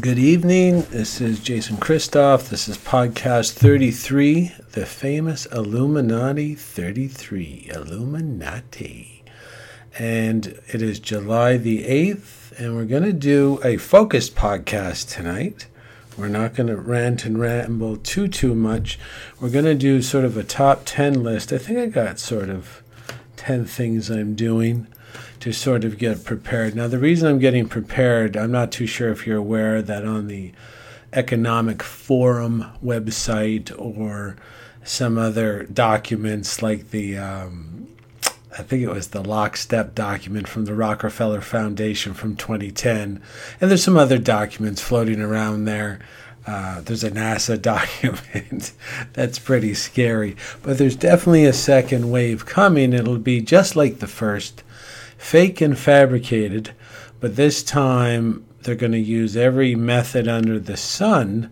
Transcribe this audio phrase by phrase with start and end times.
[0.00, 0.82] Good evening.
[0.90, 2.50] This is Jason Christoff.
[2.50, 7.70] This is podcast 33, the famous Illuminati 33.
[7.72, 9.24] Illuminati.
[9.98, 15.66] And it is July the 8th, and we're going to do a focused podcast tonight.
[16.18, 18.98] We're not going to rant and ramble too, too much.
[19.40, 21.52] We're going to do sort of a top 10 list.
[21.52, 22.82] I think I got sort of
[23.36, 24.88] 10 things I'm doing
[25.46, 26.74] to sort of get prepared.
[26.74, 30.26] Now, the reason I'm getting prepared, I'm not too sure if you're aware that on
[30.26, 30.50] the
[31.12, 34.34] Economic Forum website or
[34.82, 37.86] some other documents like the, um,
[38.58, 43.22] I think it was the lockstep document from the Rockefeller Foundation from 2010,
[43.60, 46.00] and there's some other documents floating around there.
[46.44, 48.72] Uh, there's a NASA document
[49.12, 52.92] that's pretty scary, but there's definitely a second wave coming.
[52.92, 54.64] It'll be just like the first
[55.16, 56.72] fake and fabricated,
[57.20, 61.50] but this time they're going to use every method under the sun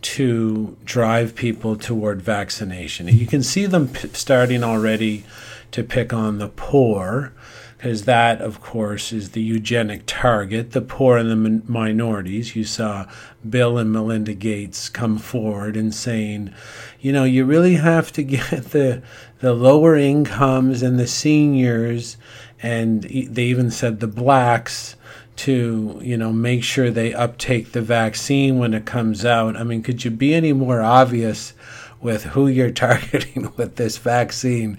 [0.00, 3.08] to drive people toward vaccination.
[3.08, 5.24] You can see them p- starting already
[5.70, 7.32] to pick on the poor,
[7.76, 12.54] because that, of course, is the eugenic target, the poor and the min- minorities.
[12.54, 13.06] You saw
[13.48, 16.52] Bill and Melinda Gates come forward and saying,
[17.00, 19.02] you know, you really have to get the
[19.40, 22.16] the lower incomes and the seniors
[22.64, 24.96] and they even said the blacks
[25.36, 29.54] to you know make sure they uptake the vaccine when it comes out.
[29.54, 31.52] I mean, could you be any more obvious
[32.00, 34.78] with who you're targeting with this vaccine?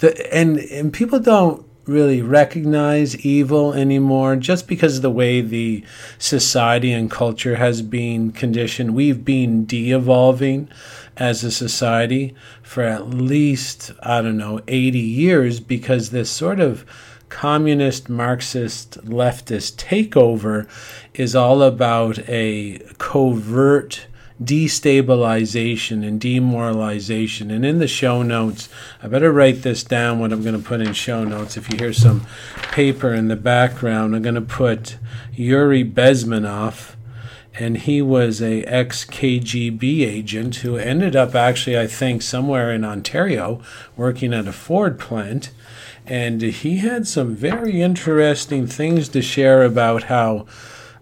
[0.00, 5.82] The, and and people don't really recognize evil anymore just because of the way the
[6.18, 8.94] society and culture has been conditioned.
[8.94, 10.68] We've been de-evolving
[11.16, 16.84] as a society for at least I don't know 80 years because this sort of
[17.32, 20.68] communist, Marxist, leftist takeover
[21.14, 24.06] is all about a covert
[24.40, 27.50] destabilization and demoralization.
[27.50, 28.68] And in the show notes,
[29.02, 31.56] I better write this down what I'm going to put in show notes.
[31.56, 32.26] If you hear some
[32.70, 34.98] paper in the background, I'm going to put
[35.34, 36.94] Yuri Bezmenov.
[37.58, 42.84] And he was a ex KGB agent who ended up actually, I think, somewhere in
[42.84, 43.62] Ontario
[43.96, 45.50] working at a Ford plant
[46.06, 50.46] and he had some very interesting things to share about how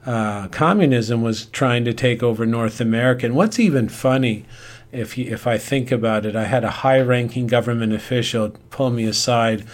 [0.06, 3.26] uh, communism was trying to take over North America.
[3.26, 4.44] And what's even funny,
[4.92, 9.04] if you, if I think about it, I had a high-ranking government official pull me
[9.04, 9.64] aside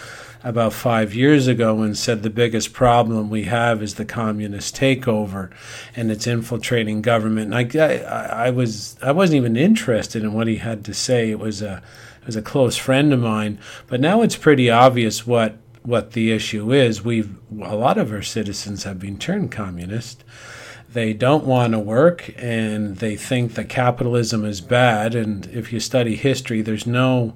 [0.43, 5.51] about five years ago and said the biggest problem we have is the communist takeover
[5.95, 7.53] and it's infiltrating government.
[7.53, 11.31] And I, I, I was I wasn't even interested in what he had to say.
[11.31, 11.81] It was a
[12.27, 13.57] as a close friend of mine.
[13.87, 17.03] But now it's pretty obvious what what the issue is.
[17.03, 20.23] We've a lot of our citizens have been turned communist.
[20.91, 25.15] They don't want to work and they think that capitalism is bad.
[25.15, 27.35] And if you study history, there's no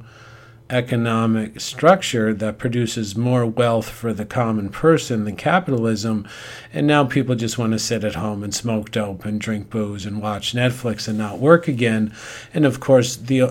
[0.72, 6.28] economic structure that produces more wealth for the common person than capitalism.
[6.74, 10.06] And now people just want to sit at home and smoke dope and drink booze
[10.06, 12.13] and watch Netflix and not work again.
[12.53, 13.41] And of course, the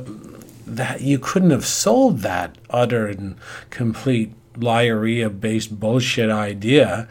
[0.77, 3.37] that you couldn't have sold that utter and
[3.71, 7.09] complete liaria based bullshit idea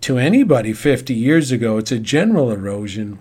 [0.00, 1.78] to anybody 50 years ago.
[1.78, 3.18] It's a general erosion.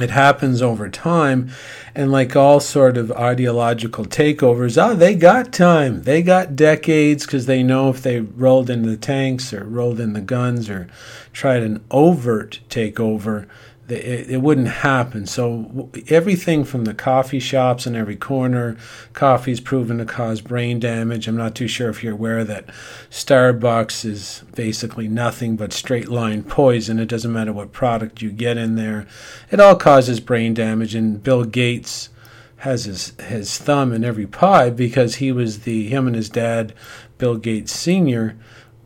[0.00, 1.50] It happens over time,
[1.92, 6.04] and like all sort of ideological takeovers, oh, they got time.
[6.04, 10.12] They got decades because they know if they rolled in the tanks or rolled in
[10.12, 10.86] the guns or
[11.32, 13.48] tried an overt takeover,
[13.90, 15.26] it, it wouldn't happen.
[15.26, 18.76] So everything from the coffee shops in every corner,
[19.12, 21.26] coffee's proven to cause brain damage.
[21.26, 22.66] I'm not too sure if you're aware that
[23.10, 26.98] Starbucks is basically nothing but straight line poison.
[26.98, 29.06] It doesn't matter what product you get in there.
[29.50, 32.10] It all causes brain damage and Bill Gates
[32.58, 36.74] has his his thumb in every pie because he was the him and his dad,
[37.16, 38.36] Bill Gates Sr.,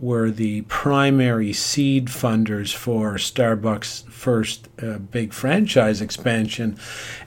[0.02, 6.76] were the primary seed funders for Starbucks' first uh, big franchise expansion.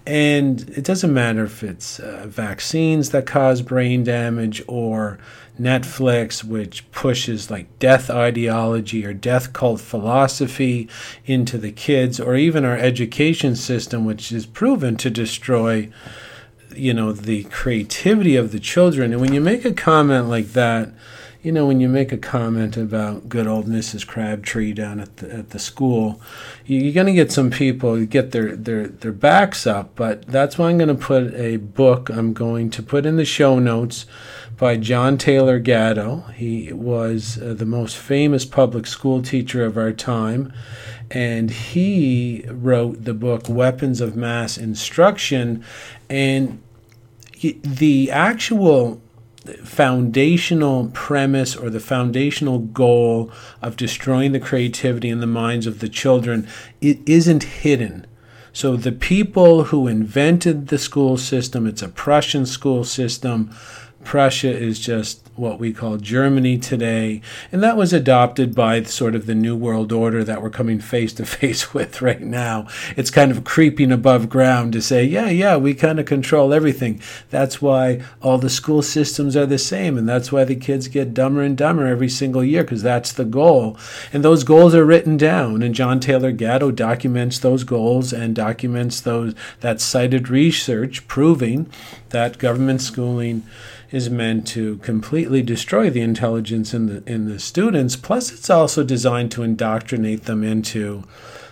[0.05, 5.17] And it doesn't matter if it's uh, vaccines that cause brain damage or
[5.57, 10.89] Netflix, which pushes like death ideology or death cult philosophy
[11.25, 15.89] into the kids, or even our education system, which is proven to destroy
[16.75, 20.91] you know the creativity of the children and when you make a comment like that
[21.45, 24.07] you know, when you make a comment about good old Mrs.
[24.07, 26.19] Crabtree down at the, at the school,
[26.65, 29.95] you're going to get some people get their, their, their backs up.
[29.95, 33.25] But that's why I'm going to put a book I'm going to put in the
[33.25, 34.07] show notes
[34.57, 36.21] by John Taylor Gatto.
[36.33, 40.51] He was uh, the most famous public school teacher of our time.
[41.11, 45.63] and he wrote the book Weapons of Mass Instruction.
[46.09, 46.63] And
[47.39, 48.99] the actual
[49.63, 53.31] foundational premise or the foundational goal
[53.61, 56.47] of destroying the creativity in the minds of the children
[56.81, 58.05] it isn't hidden.
[58.53, 63.49] So the people who invented the school system it's a prussian school system
[64.05, 67.21] prussia is just what we call Germany today.
[67.51, 71.11] And that was adopted by sort of the New World Order that we're coming face
[71.13, 72.67] to face with right now.
[72.95, 77.01] It's kind of creeping above ground to say, yeah, yeah, we kind of control everything.
[77.29, 79.97] That's why all the school systems are the same.
[79.97, 83.25] And that's why the kids get dumber and dumber every single year, because that's the
[83.25, 83.77] goal.
[84.13, 85.61] And those goals are written down.
[85.63, 91.69] And John Taylor Gatto documents those goals and documents those that cited research proving
[92.09, 93.43] that government schooling
[93.91, 97.95] is meant to completely destroy the intelligence in the in the students.
[97.95, 101.03] Plus, it's also designed to indoctrinate them into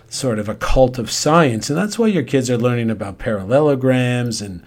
[0.08, 4.40] sort of a cult of science, and that's why your kids are learning about parallelograms
[4.40, 4.62] and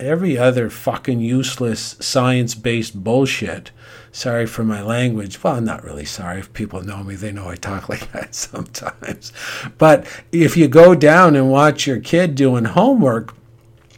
[0.00, 3.70] every other fucking useless science-based bullshit.
[4.12, 5.42] Sorry for my language.
[5.42, 6.40] Well, I'm not really sorry.
[6.40, 9.32] If people know me, they know I talk like that sometimes.
[9.78, 13.34] But if you go down and watch your kid doing homework,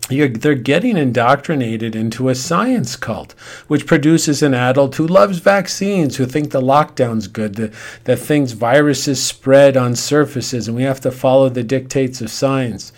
[0.09, 3.33] you're, they're getting indoctrinated into a science cult,
[3.67, 9.23] which produces an adult who loves vaccines, who think the lockdown's good, that, thinks viruses
[9.23, 12.93] spread on surfaces, and we have to follow the dictates of science.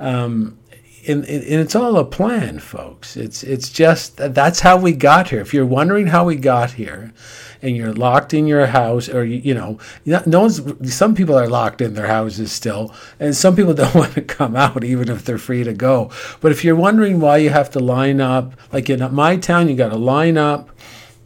[0.00, 0.58] Um,
[1.06, 3.16] and, and, it's all a plan, folks.
[3.16, 5.40] It's it's just that's how we got here.
[5.40, 7.14] If you're wondering how we got here,
[7.62, 10.94] and you're locked in your house, or you, you know, no one's.
[10.94, 14.56] Some people are locked in their houses still, and some people don't want to come
[14.56, 16.10] out even if they're free to go.
[16.40, 19.76] But if you're wondering why you have to line up, like in my town, you
[19.76, 20.70] got to line up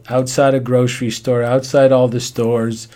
[0.08, 2.88] outside a grocery store, outside all the stores,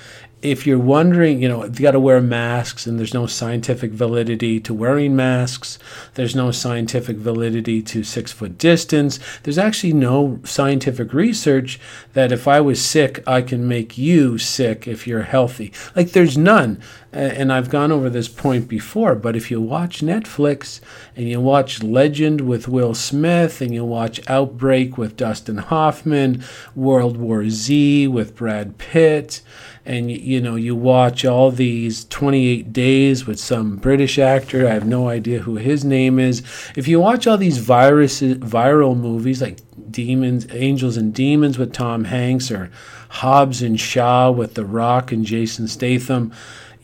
[0.42, 4.60] if you're wondering, you know, you got to wear masks and there's no scientific validity
[4.60, 5.78] to wearing masks,
[6.14, 9.18] there's no scientific validity to six foot distance.
[9.42, 11.80] There's actually no scientific research
[12.12, 15.72] that if I was sick, I can make you sick if you're healthy.
[15.94, 16.80] Like there's none.
[17.12, 20.80] And I've gone over this point before, but if you watch Netflix
[21.16, 26.44] and you watch Legend with Will Smith and you watch Outbreak with Dustin Hoffman,
[26.74, 29.40] World War Z with Brad Pitt,
[29.86, 34.66] and you know you watch all these 28 days with some british actor.
[34.66, 36.42] I have no idea who his name is.
[36.76, 39.58] If you watch all these viruses viral movies like
[39.90, 42.70] demons angels and demons with tom hanks or
[43.08, 46.32] hobbs and shaw with the rock and jason statham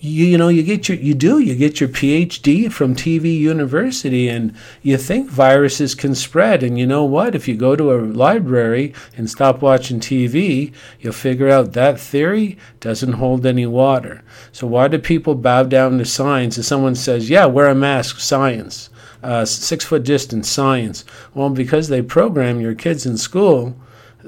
[0.02, 4.28] you, you know you get your you do you get your phd from tv university
[4.28, 4.52] and
[4.82, 6.64] you think viruses can spread.
[6.64, 7.36] And you know what?
[7.36, 12.58] If you go to a library and stop watching tv you'll figure out that theory
[12.80, 14.24] doesn't hold any water.
[14.50, 16.58] So why do people bow down to science?
[16.58, 18.90] If someone says yeah wear a mask science
[19.22, 21.04] uh, six foot distance science.
[21.32, 23.76] Well because they program your kids in school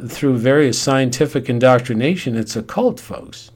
[0.09, 3.51] through various scientific indoctrination it's a cult folks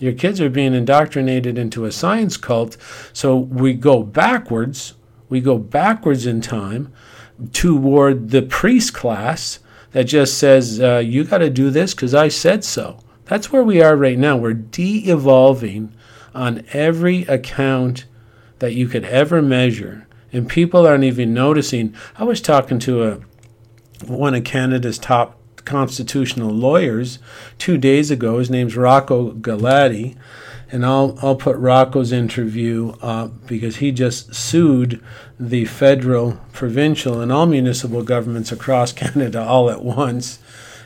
[0.00, 2.76] your kids are being indoctrinated into a science cult.
[3.12, 4.94] So we go backwards.
[5.28, 6.92] We go backwards in time
[7.52, 9.60] toward the priest class
[9.92, 12.98] that just says, uh, you got to do this because I said so.
[13.26, 14.36] That's where we are right now.
[14.36, 15.94] We're de evolving
[16.34, 18.06] on every account
[18.58, 20.06] that you could ever measure.
[20.32, 21.94] And people aren't even noticing.
[22.16, 23.20] I was talking to a
[24.06, 25.39] one of Canada's top
[25.70, 27.18] constitutional lawyers
[27.56, 28.38] two days ago.
[28.38, 30.16] His name's Rocco Galati.
[30.72, 35.02] And I'll, I'll put Rocco's interview up because he just sued
[35.38, 40.40] the federal, provincial, and all municipal governments across Canada all at once.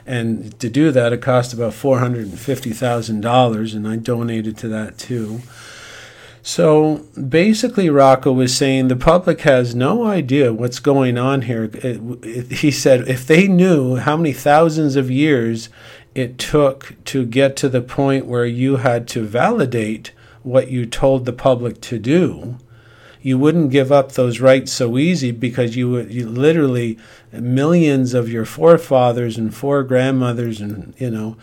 [0.07, 5.41] And to do that, it cost about $450,000, and I donated to that too.
[6.47, 11.65] So basically, Rocco was saying the public has no idea what's going on here.
[11.65, 15.71] It, it, he said if they knew how many thousands of years
[16.15, 21.25] it took to get to the point where you had to validate what you told
[21.25, 22.59] the public to do,
[23.23, 26.99] you wouldn't give up those rights so easy because you would you literally
[27.33, 31.39] millions of your forefathers and foregrandmothers and you know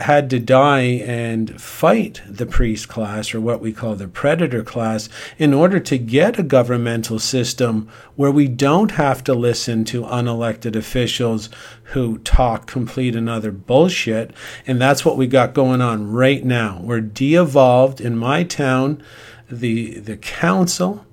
[0.00, 5.08] had to die and fight the priest class, or what we call the predator class,
[5.38, 10.76] in order to get a governmental system where we don't have to listen to unelected
[10.76, 11.50] officials
[11.94, 14.32] who talk complete and utter bullshit.
[14.66, 16.80] And that's what we got going on right now.
[16.82, 19.02] We're de evolved in my town.
[19.50, 21.06] The, the council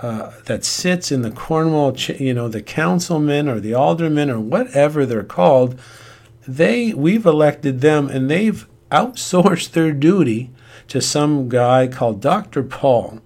[0.00, 5.06] uh, that sits in the Cornwall, you know, the councilmen or the aldermen or whatever
[5.06, 5.78] they're called
[6.46, 10.50] they we've elected them and they've outsourced their duty
[10.88, 12.62] to some guy called Dr.
[12.62, 13.20] Paul.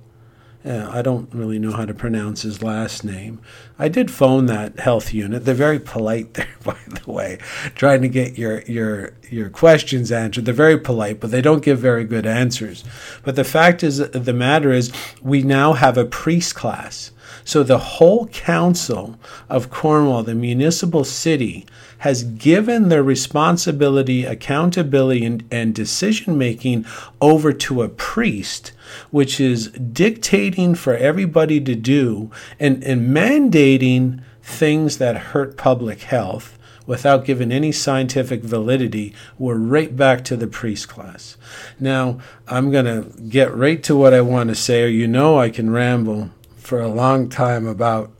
[0.64, 3.40] Uh, I don't really know how to pronounce his last name.
[3.78, 5.44] I did phone that health unit.
[5.44, 7.38] They're very polite there, by the way,
[7.74, 10.44] trying to get your your your questions answered.
[10.44, 12.84] They're very polite, but they don't give very good answers.
[13.22, 17.12] But the fact is, the matter is, we now have a priest class.
[17.48, 21.64] So the whole council of Cornwall, the municipal city,
[22.00, 26.84] has given their responsibility, accountability, and, and decision making
[27.22, 28.72] over to a priest,
[29.10, 36.58] which is dictating for everybody to do and, and mandating things that hurt public health
[36.84, 41.38] without giving any scientific validity, we're right back to the priest class.
[41.80, 45.38] Now, I'm going to get right to what I want to say, or you know
[45.38, 46.30] I can ramble
[46.68, 48.12] for a long time about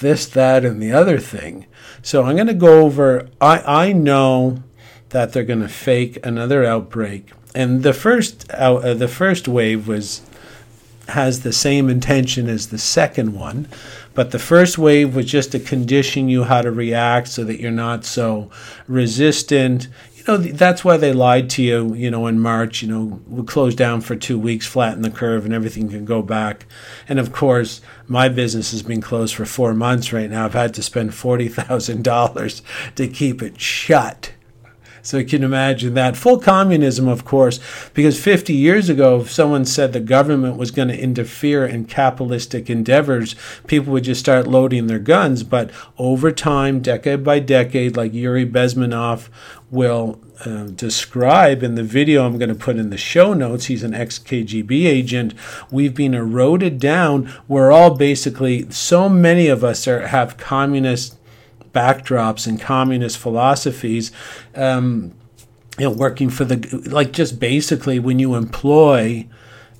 [0.00, 1.66] this, that, and the other thing.
[2.02, 3.28] So I'm going to go over.
[3.40, 4.62] I I know
[5.08, 9.88] that they're going to fake another outbreak, and the first out, uh, the first wave
[9.88, 10.22] was
[11.08, 13.66] has the same intention as the second one,
[14.14, 17.72] but the first wave was just to condition you how to react so that you're
[17.72, 18.48] not so
[18.86, 19.88] resistant
[20.26, 23.74] know, that's why they lied to you, you know, in March, you know, we'll close
[23.74, 26.66] down for two weeks, flatten the curve, and everything can go back.
[27.08, 30.44] And of course, my business has been closed for four months right now.
[30.44, 32.62] I've had to spend $40,000
[32.96, 34.32] to keep it shut.
[35.02, 36.16] So you can imagine that.
[36.16, 37.60] Full communism, of course,
[37.94, 42.68] because 50 years ago, if someone said the government was going to interfere in capitalistic
[42.68, 43.34] endeavors,
[43.66, 45.42] people would just start loading their guns.
[45.42, 49.28] But over time, decade by decade, like Yuri Bezmenov
[49.70, 53.66] will uh, describe in the video I'm going to put in the show notes.
[53.66, 55.34] He's an ex KGB agent.
[55.70, 57.32] We've been eroded down.
[57.46, 61.19] We're all basically, so many of us are, have communist
[61.72, 64.12] backdrops and communist philosophies.
[64.54, 65.14] Um,
[65.78, 69.26] you know, working for the like just basically when you employ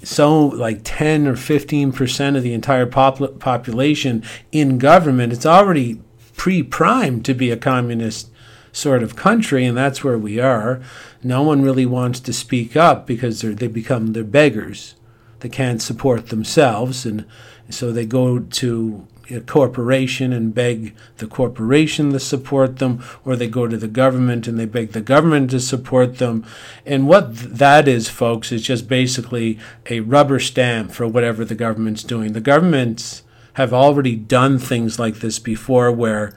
[0.03, 6.01] so like 10 or 15 percent of the entire pop- population in government, it's already
[6.37, 8.31] pre-primed to be a communist
[8.73, 10.81] sort of country, and that's where we are.
[11.23, 14.95] No one really wants to speak up because they become the beggars.
[15.41, 17.27] They can't support themselves, and
[17.69, 23.49] so they go to a corporation and beg the corporation to support them, or they
[23.49, 26.45] go to the government and they beg the government to support them.
[26.85, 29.59] And what that is, folks, is just basically
[29.89, 32.33] a rubber stamp for whatever the government's doing.
[32.33, 33.23] The governments
[33.55, 36.33] have already done things like this before where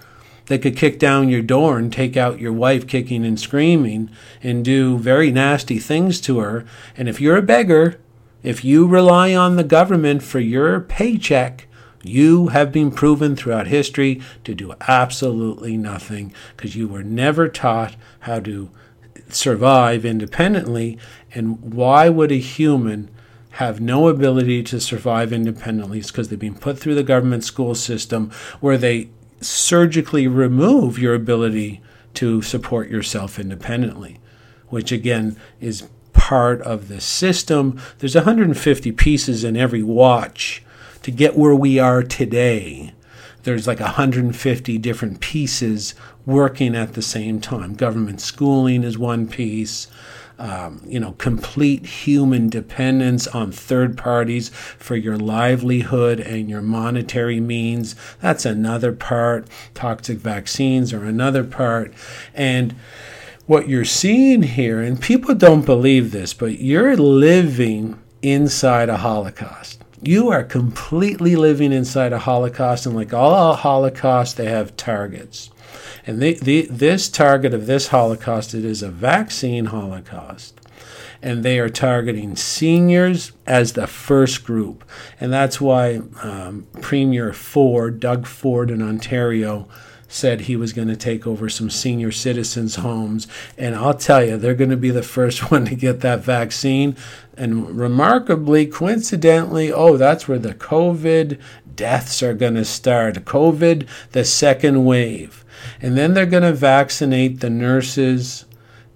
[0.47, 4.09] they could kick down your door and take out your wife kicking and screaming
[4.41, 6.65] and do very nasty things to her.
[6.97, 7.99] And if you're a beggar,
[8.41, 11.67] if you rely on the government for your paycheck,
[12.03, 17.95] you have been proven throughout history to do absolutely nothing because you were never taught
[18.21, 18.69] how to
[19.29, 20.97] survive independently.
[21.33, 23.09] And why would a human
[23.51, 25.99] have no ability to survive independently?
[25.99, 29.09] It's because they've been put through the government school system where they
[29.41, 31.81] surgically remove your ability
[32.15, 34.19] to support yourself independently,
[34.69, 37.79] which again is part of the system.
[37.99, 40.63] There's 150 pieces in every watch
[41.03, 42.93] to get where we are today.
[43.43, 45.95] There's like 150 different pieces
[46.25, 47.75] working at the same time.
[47.75, 49.87] Government schooling is one piece
[50.39, 57.39] um, you know, complete human dependence on third parties for your livelihood and your monetary
[57.39, 57.95] means.
[58.19, 59.47] That's another part.
[59.73, 61.93] Toxic vaccines are another part.
[62.33, 62.75] And
[63.45, 69.82] what you're seeing here, and people don't believe this, but you're living inside a Holocaust.
[70.05, 75.49] You are completely living inside a Holocaust, and like all Holocausts, they have targets.
[76.05, 80.59] And this target of this Holocaust, it is a vaccine Holocaust.
[81.21, 84.83] And they are targeting seniors as the first group.
[85.21, 89.69] And that's why um, Premier Ford, Doug Ford in Ontario,
[90.13, 93.27] said he was going to take over some senior citizens' homes.
[93.57, 96.95] And I'll tell you, they're going to be the first one to get that vaccine.
[97.35, 101.39] And remarkably, coincidentally, oh, that's where the COVID
[101.75, 103.25] deaths are going to start.
[103.25, 105.43] COVID, the second wave.
[105.81, 108.45] And then they're going to vaccinate the nurses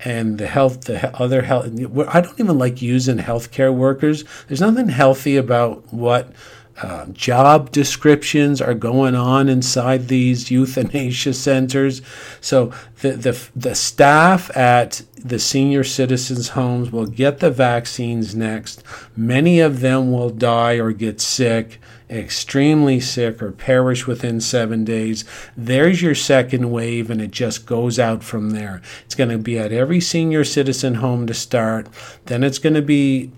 [0.02, 1.66] and the health, the other health.
[2.08, 4.24] I don't even like using healthcare workers.
[4.48, 6.32] There's nothing healthy about what
[6.81, 12.01] uh, job descriptions are going on inside these euthanasia centers.
[12.39, 18.84] So the, the, the staff at the senior citizens' homes will get the vaccines next.
[19.15, 21.79] Many of them will die or get sick,
[22.10, 25.25] extremely sick, or perish within seven days.
[25.55, 28.81] There's your second wave, and it just goes out from there.
[29.05, 31.88] It's going to be at every senior citizen home to start.
[32.25, 33.31] Then it's going to be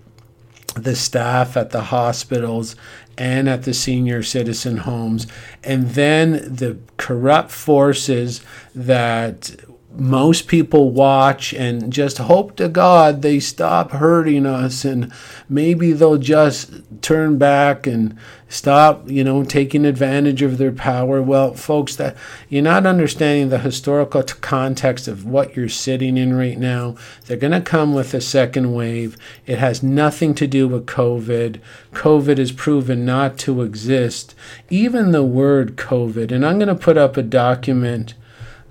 [0.74, 2.76] the staff at the hospitals
[3.20, 5.26] and at the senior citizen homes,
[5.62, 8.40] and then the corrupt forces
[8.74, 9.54] that
[9.92, 15.12] most people watch and just hope to God they stop hurting us and
[15.48, 16.70] maybe they'll just
[17.02, 18.16] turn back and
[18.50, 21.22] stop, you know, taking advantage of their power.
[21.22, 22.16] Well, folks, that
[22.48, 26.96] you're not understanding the historical t- context of what you're sitting in right now.
[27.24, 29.16] They're going to come with a second wave.
[29.46, 31.60] It has nothing to do with COVID.
[31.92, 34.34] COVID is proven not to exist.
[34.68, 38.14] Even the word COVID, and I'm going to put up a document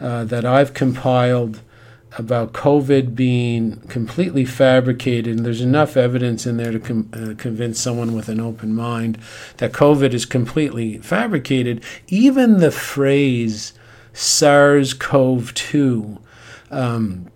[0.02, 1.62] uh, that I've compiled
[2.18, 7.80] about COVID being completely fabricated, and there's enough evidence in there to com- uh, convince
[7.80, 9.18] someone with an open mind
[9.58, 11.84] that COVID is completely fabricated.
[12.08, 13.74] Even the phrase
[14.14, 16.18] SARS CoV 2.
[16.72, 17.28] Um,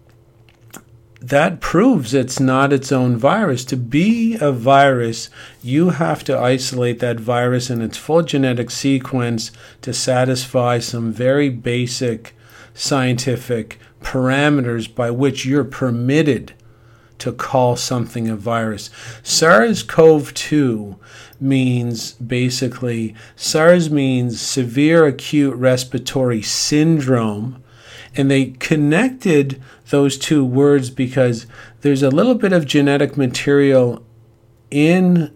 [1.24, 3.64] that proves it's not its own virus.
[3.66, 5.30] To be a virus,
[5.62, 9.50] you have to isolate that virus in its full genetic sequence
[9.84, 12.36] to satisfy some very basic
[12.74, 16.54] scientific parameters by which you're permitted
[17.20, 18.90] to call something a virus.
[19.24, 20.98] SARS CoV 2
[21.40, 27.64] means basically, SARS means severe acute respiratory syndrome.
[28.16, 31.48] And they connected those two words because
[31.82, 34.06] there's a little bit of genetic material
[34.70, 35.36] in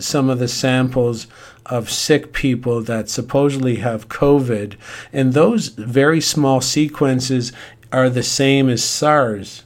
[0.00, 1.26] some of the samples
[1.66, 4.76] of sick people that supposedly have COVID,
[5.12, 7.52] and those very small sequences
[7.92, 9.64] are the same as SARS.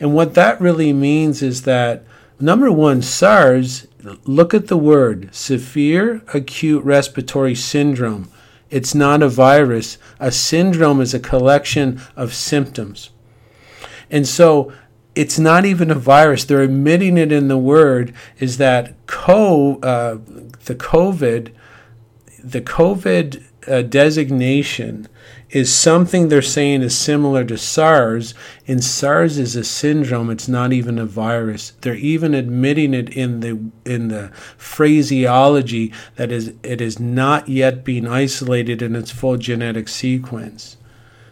[0.00, 2.04] And what that really means is that
[2.38, 3.86] number one, SARS,
[4.24, 8.30] look at the word severe acute respiratory syndrome.
[8.70, 9.98] It's not a virus.
[10.20, 13.10] A syndrome is a collection of symptoms.
[14.10, 14.72] And so
[15.14, 16.44] it's not even a virus.
[16.44, 20.18] They're admitting it in the word is that co, uh,
[20.64, 21.52] the COVID,
[22.42, 25.08] the COVID uh, designation
[25.50, 28.34] is something they're saying is similar to SARS,
[28.66, 30.30] and SARS is a syndrome.
[30.30, 31.72] It's not even a virus.
[31.80, 37.84] They're even admitting it in the in the phraseology that is it is not yet
[37.84, 40.76] being isolated in its full genetic sequence.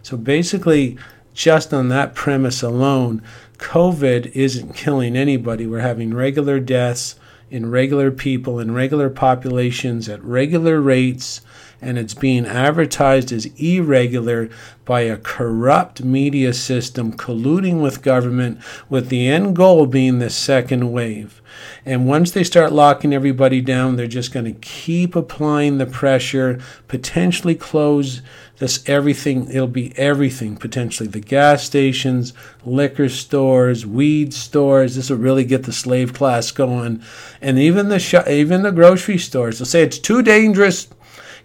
[0.02, 0.96] So basically,
[1.34, 3.22] just on that premise alone,
[3.58, 5.66] COVID isn't killing anybody.
[5.66, 7.16] We're having regular deaths
[7.50, 11.40] in regular people in regular populations at regular rates,
[11.80, 14.48] and it's being advertised as irregular
[14.84, 18.58] by a corrupt media system colluding with government,
[18.88, 21.42] with the end goal being the second wave.
[21.84, 26.60] And once they start locking everybody down, they're just going to keep applying the pressure,
[26.88, 28.22] potentially close
[28.58, 29.50] this everything.
[29.50, 31.08] It'll be everything potentially.
[31.08, 32.32] The gas stations,
[32.64, 34.96] liquor stores, weed stores.
[34.96, 37.02] This will really get the slave class going,
[37.40, 39.58] and even the sh- even the grocery stores.
[39.58, 40.88] They'll say it's too dangerous.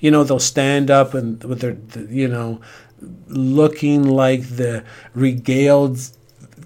[0.01, 1.77] You know, they'll stand up and with their,
[2.09, 2.59] you know,
[3.27, 4.83] looking like the
[5.13, 5.99] regaled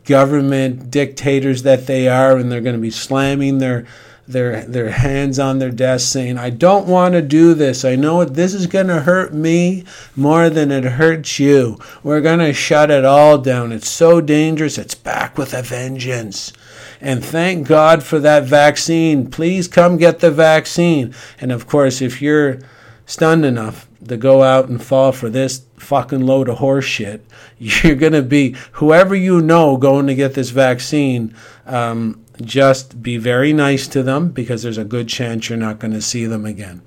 [0.05, 3.85] government dictators that they are, and they're going to be slamming their
[4.27, 7.85] their their hands on their desk saying i don't want to do this.
[7.85, 9.83] I know this is going to hurt me
[10.15, 11.77] more than it hurts you.
[12.01, 13.71] We're going to shut it all down.
[13.71, 14.79] It's so dangerous.
[14.79, 16.53] It's back with a vengeance.
[16.99, 19.29] And thank god for that vaccine.
[19.29, 21.13] Please come get the vaccine.
[21.39, 22.59] And of course if you're
[23.05, 27.25] stunned enough to go out and fall for this fucking load of horse shit,
[27.57, 31.33] you're going to be, whoever you know going to get this vaccine,
[31.65, 35.93] um, just be very nice to them because there's a good chance you're not going
[35.93, 36.81] to see them again.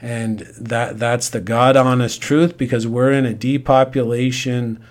[0.00, 4.82] And that that's the God honest truth because we're in a depopulation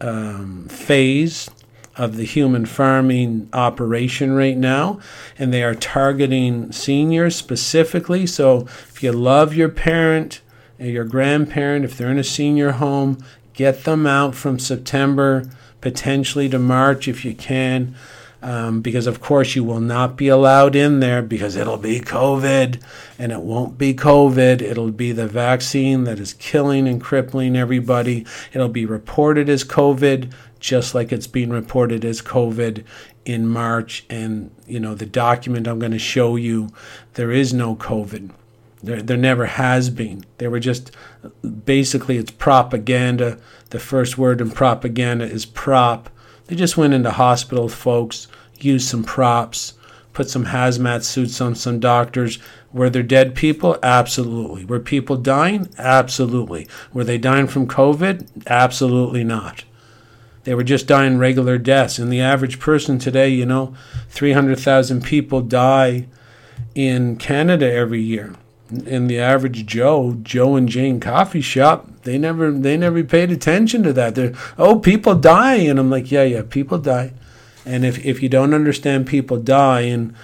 [0.00, 1.48] um, phase
[1.96, 4.98] of the human farming operation right now,
[5.38, 8.26] and they are targeting seniors specifically.
[8.26, 10.40] So if you love your parent,
[10.80, 13.18] uh, your grandparent, if they're in a senior home,
[13.52, 15.44] get them out from September,
[15.80, 17.94] potentially to March if you can.
[18.44, 22.82] Um, because of course you will not be allowed in there because it'll be COVID
[23.16, 24.60] and it won't be COVID.
[24.60, 28.26] It'll be the vaccine that is killing and crippling everybody.
[28.52, 32.84] It'll be reported as COVID, just like it's being reported as COVID
[33.24, 34.04] in March.
[34.10, 36.70] And, you know, the document I'm going to show you,
[37.14, 38.30] there is no COVID.
[38.82, 40.24] There, there never has been.
[40.38, 40.90] They were just
[41.64, 43.38] basically it's propaganda.
[43.70, 46.10] The first word in propaganda is prop.
[46.52, 48.28] They just went into hospital, folks,
[48.60, 49.72] used some props,
[50.12, 52.38] put some hazmat suits on some doctors.
[52.74, 53.78] Were there dead people?
[53.82, 54.66] Absolutely.
[54.66, 55.70] Were people dying?
[55.78, 56.68] Absolutely.
[56.92, 58.46] Were they dying from COVID?
[58.46, 59.64] Absolutely not.
[60.44, 61.98] They were just dying regular deaths.
[61.98, 63.74] And the average person today, you know,
[64.10, 66.06] 300,000 people die
[66.74, 68.34] in Canada every year.
[68.84, 73.82] In the average Joe, Joe and Jane coffee shop, they never they never paid attention
[73.82, 74.14] to that.
[74.14, 77.12] They're oh people die and I'm like, yeah, yeah, people die.
[77.64, 80.14] And if if you don't understand people die and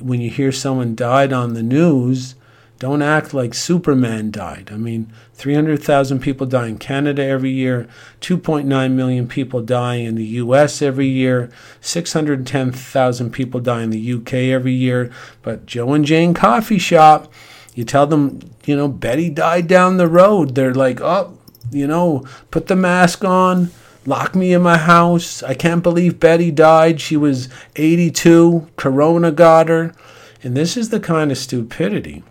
[0.00, 2.34] when you hear someone died on the news,
[2.78, 4.70] don't act like Superman died.
[4.72, 7.88] I mean, 300,000 people die in Canada every year,
[8.20, 14.34] 2.9 million people die in the US every year, 610,000 people die in the UK
[14.34, 15.10] every year.
[15.42, 17.32] But Joe and Jane Coffee Shop,
[17.74, 20.54] you tell them, you know, Betty died down the road.
[20.54, 21.36] They're like, oh,
[21.70, 23.70] you know, put the mask on,
[24.06, 25.42] lock me in my house.
[25.42, 27.00] I can't believe Betty died.
[27.00, 29.94] She was 82, Corona got her.
[30.42, 32.22] And this is the kind of stupidity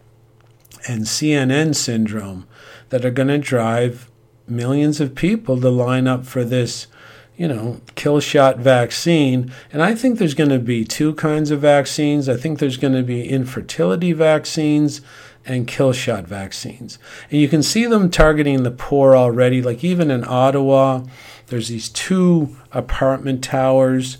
[0.87, 2.47] and CNN syndrome
[2.89, 4.09] that are going to drive
[4.47, 6.87] millions of people to line up for this,
[7.35, 9.51] you know, kill shot vaccine.
[9.71, 12.29] And I think there's going to be two kinds of vaccines.
[12.29, 15.01] I think there's going to be infertility vaccines
[15.45, 16.97] and kill shot vaccines.
[17.29, 19.61] And you can see them targeting the poor already.
[19.61, 21.03] Like even in Ottawa,
[21.47, 24.17] there's these two apartment towers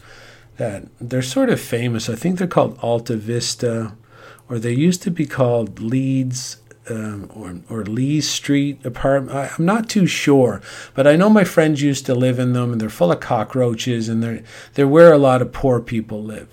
[0.58, 2.10] that they're sort of famous.
[2.10, 3.94] I think they're called Alta Vista
[4.50, 6.58] or they used to be called Leeds
[6.90, 9.36] um, or, or Lee Street apartment.
[9.36, 10.62] I, am not too sure,
[10.94, 14.10] but I know my friends used to live in them, and they're full of cockroaches,
[14.10, 16.53] and they're they're where a lot of poor people live.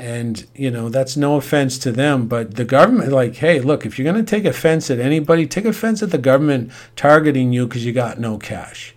[0.00, 3.98] And you know that's no offense to them, but the government, like, hey, look, if
[3.98, 7.84] you're going to take offense at anybody, take offense at the government targeting you because
[7.84, 8.94] you got no cash.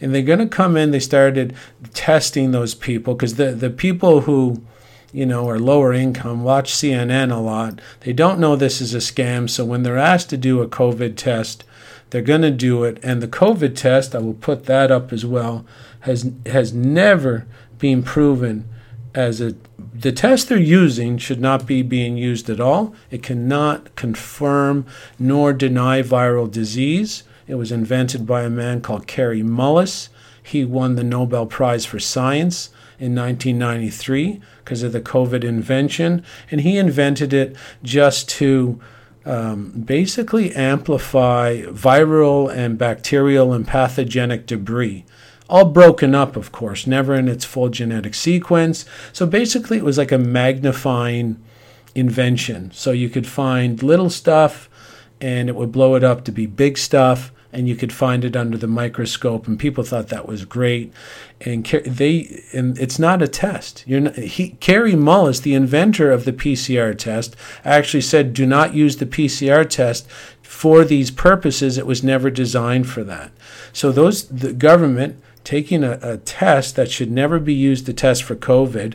[0.00, 0.90] And they're going to come in.
[0.90, 1.54] They started
[1.92, 4.62] testing those people because the the people who
[5.12, 7.80] you know, are lower income, watch CNN a lot.
[8.00, 9.48] They don't know this is a scam.
[9.48, 11.64] So when they're asked to do a COVID test,
[12.10, 12.98] they're going to do it.
[13.02, 15.64] And the COVID test, I will put that up as well,
[16.00, 17.46] has has never
[17.78, 18.68] been proven
[19.14, 19.54] as a
[20.00, 22.94] the test they're using should not be being used at all.
[23.10, 24.86] It cannot confirm
[25.18, 27.24] nor deny viral disease.
[27.46, 30.08] It was invented by a man called Kary Mullis.
[30.42, 36.24] He won the Nobel Prize for Science in 1993 because of the COVID invention.
[36.50, 38.80] And he invented it just to
[39.24, 45.04] um, basically amplify viral and bacterial and pathogenic debris.
[45.48, 48.84] All broken up, of course, never in its full genetic sequence.
[49.12, 51.42] So basically, it was like a magnifying
[51.94, 52.70] invention.
[52.72, 54.68] So you could find little stuff
[55.20, 58.36] and it would blow it up to be big stuff and you could find it
[58.36, 60.92] under the microscope and people thought that was great
[61.40, 66.24] and they and it's not a test you're not, he Kary Mullis the inventor of
[66.24, 67.34] the PCR test
[67.64, 70.08] actually said do not use the PCR test
[70.42, 73.32] for these purposes it was never designed for that
[73.72, 78.22] so those the government taking a, a, test that should never be used to test
[78.22, 78.92] for COVID,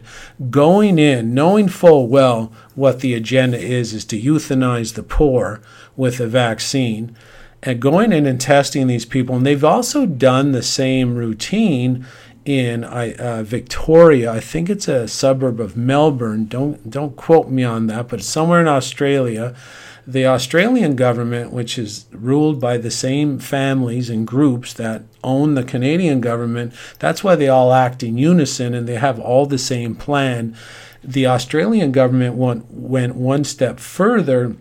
[0.51, 5.63] going in knowing full well what the agenda is, is to euthanize the poor
[5.95, 7.17] with a vaccine
[7.63, 9.35] and going in and testing these people.
[9.35, 12.05] And they've also done the same routine
[12.45, 14.31] in uh, Victoria.
[14.31, 16.45] I think it's a suburb of Melbourne.
[16.45, 19.55] Don't don't quote me on that, but somewhere in Australia.
[20.05, 25.63] The Australian government, which is ruled by the same families and groups that own the
[25.63, 29.95] Canadian government, that's why they all act in unison and they have all the same
[29.95, 30.55] plan.
[31.03, 34.57] The Australian government went, went one step further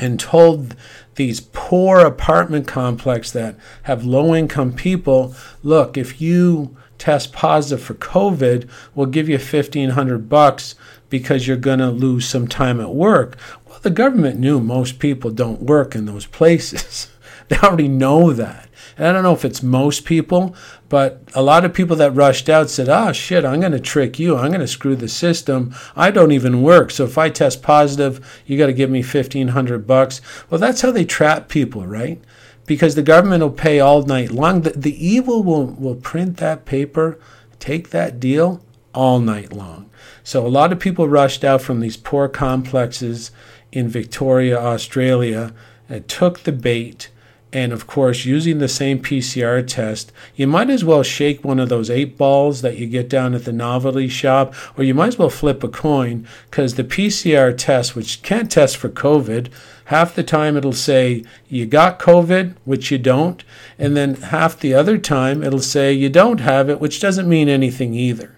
[0.00, 0.74] and told
[1.16, 7.94] these poor apartment complex that have low income people look if you test positive for
[7.94, 10.74] covid we'll give you 1500 bucks
[11.10, 15.30] because you're going to lose some time at work well the government knew most people
[15.30, 17.08] don't work in those places
[17.48, 18.70] they already know that
[19.00, 20.54] and I don't know if it's most people,
[20.90, 24.18] but a lot of people that rushed out said, oh, shit, I'm going to trick
[24.18, 24.36] you.
[24.36, 25.74] I'm going to screw the system.
[25.96, 26.90] I don't even work.
[26.90, 30.20] So if I test positive, you got to give me 1500 bucks.
[30.50, 32.20] Well, that's how they trap people, right?
[32.66, 34.60] Because the government will pay all night long.
[34.60, 37.18] The, the evil will, will print that paper,
[37.58, 39.89] take that deal all night long.
[40.30, 43.32] So a lot of people rushed out from these poor complexes
[43.72, 45.52] in Victoria, Australia,
[45.88, 47.10] and took the bait
[47.52, 51.68] and of course, using the same PCR test, you might as well shake one of
[51.68, 55.18] those eight balls that you get down at the novelty shop, or you might as
[55.18, 59.50] well flip a coin because the PCR test, which can't test for COVID,
[59.86, 63.42] half the time it'll say you got COVID, which you don't,
[63.80, 67.48] and then half the other time it'll say you don't have it, which doesn't mean
[67.48, 68.36] anything either.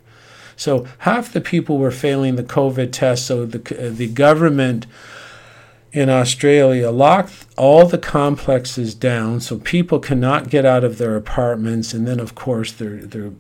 [0.63, 4.87] So half the people were failing the COVID test, so the, the government
[5.93, 11.93] in Australia locked all the complexes down so people cannot get out of their apartments.
[11.93, 13.33] And then of course they're they're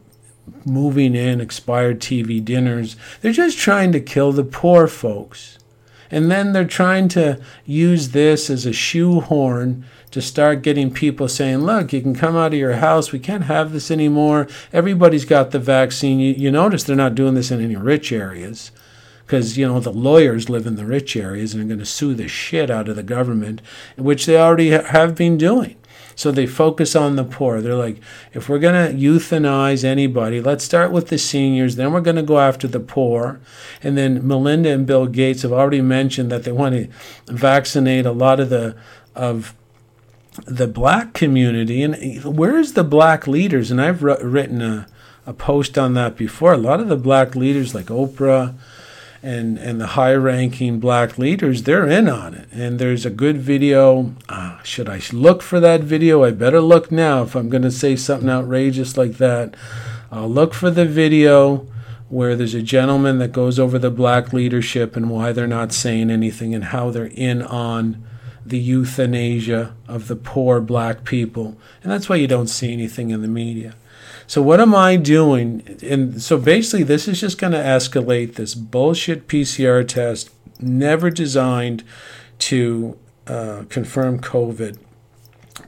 [0.65, 2.97] moving in expired TV dinners.
[3.21, 5.59] They're just trying to kill the poor folks.
[6.11, 11.59] And then they're trying to use this as a shoehorn to start getting people saying,
[11.59, 13.12] look, you can come out of your house.
[13.12, 14.46] We can't have this anymore.
[14.72, 16.20] Everybody's got the vaccine.
[16.20, 18.70] You, you notice they're not doing this in any rich areas
[19.25, 22.14] because you know the lawyers live in the rich areas and are going to sue
[22.14, 23.62] the shit out of the government,
[23.96, 25.77] which they already have been doing.
[26.14, 27.62] So they focus on the poor.
[27.62, 27.96] They're like,
[28.35, 32.22] if we're going to euthanize anybody, let's start with the seniors, then we're going to
[32.22, 33.40] go after the poor.
[33.83, 36.88] And then Melinda and Bill Gates have already mentioned that they want to
[37.33, 38.77] vaccinate a lot of the
[39.14, 39.55] of
[40.47, 41.83] the black community.
[41.83, 43.71] And where's the black leaders?
[43.71, 44.87] And I've written a,
[45.27, 46.53] a post on that before.
[46.53, 48.55] A lot of the black leaders, like Oprah,
[49.23, 53.38] and and the high ranking black leaders they're in on it and there's a good
[53.38, 57.62] video uh, should i look for that video i better look now if i'm going
[57.62, 59.55] to say something outrageous like that
[60.11, 61.66] i'll look for the video
[62.09, 66.11] where there's a gentleman that goes over the black leadership and why they're not saying
[66.11, 68.05] anything and how they're in on
[68.45, 73.23] the euthanasia of the poor black people and that's why you don't see anything in
[73.23, 73.75] the media
[74.27, 75.79] so what am I doing?
[75.83, 81.85] And so basically, this is just going to escalate this bullshit PCR test, never designed
[82.39, 84.79] to uh, confirm COVID.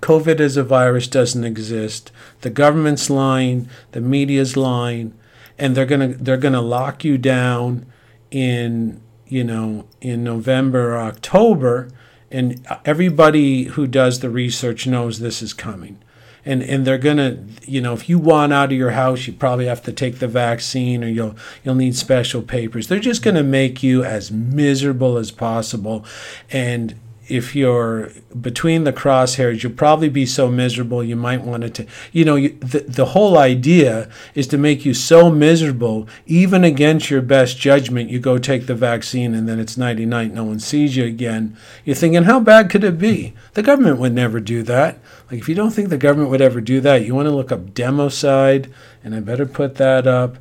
[0.00, 2.10] COVID as a virus doesn't exist.
[2.40, 5.14] The government's lying, the media's lying,
[5.58, 7.86] and they're gonna they're gonna lock you down
[8.30, 11.88] in you know in November or October,
[12.34, 15.98] and everybody who does the research knows this is coming.
[16.44, 19.64] And and they're gonna you know if you want out of your house you probably
[19.64, 22.88] have to take the vaccine or you'll you'll need special papers.
[22.88, 26.04] They're just gonna make you as miserable as possible.
[26.50, 26.96] And
[27.28, 32.24] if you're between the crosshairs, you'll probably be so miserable you might want to, you
[32.24, 37.22] know, you, the, the whole idea is to make you so miserable, even against your
[37.22, 41.04] best judgment, you go take the vaccine and then it's 99, no one sees you
[41.04, 41.56] again.
[41.84, 43.34] You're thinking, how bad could it be?
[43.54, 44.98] The government would never do that.
[45.30, 47.50] Like, if you don't think the government would ever do that, you want to look
[47.50, 48.70] up democide,
[49.02, 50.36] and I better put that up.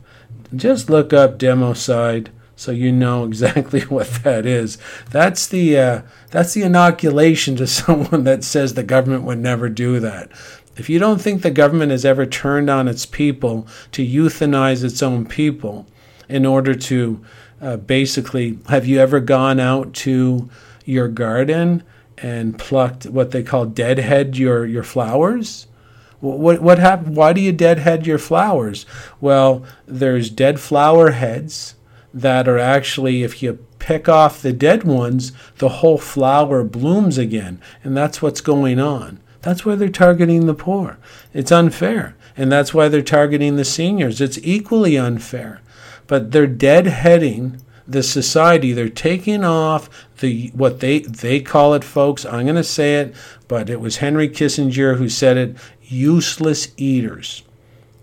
[0.53, 2.27] Just look up democide
[2.63, 4.77] so you know exactly what that is.
[5.11, 9.99] That's the uh, that's the inoculation to someone that says the government would never do
[9.99, 10.31] that.
[10.75, 15.03] If you don't think the government has ever turned on its people to euthanize its
[15.03, 15.85] own people
[16.27, 17.23] in order to
[17.61, 20.49] uh, basically, have you ever gone out to
[20.83, 21.83] your garden
[22.17, 25.67] and plucked what they call deadhead your your flowers?
[26.21, 27.17] What what happened?
[27.17, 28.85] Why do you deadhead your flowers?
[29.19, 31.75] Well, there's dead flower heads
[32.13, 37.59] that are actually, if you pick off the dead ones, the whole flower blooms again.
[37.83, 39.19] And that's what's going on.
[39.41, 40.97] That's why they're targeting the poor.
[41.33, 42.15] It's unfair.
[42.37, 44.21] And that's why they're targeting the seniors.
[44.21, 45.61] It's equally unfair.
[46.07, 48.71] But they're deadheading the society.
[48.73, 52.25] They're taking off the what they they call it, folks.
[52.25, 53.15] I'm going to say it,
[53.47, 55.57] but it was Henry Kissinger who said it.
[55.81, 57.43] Useless eaters.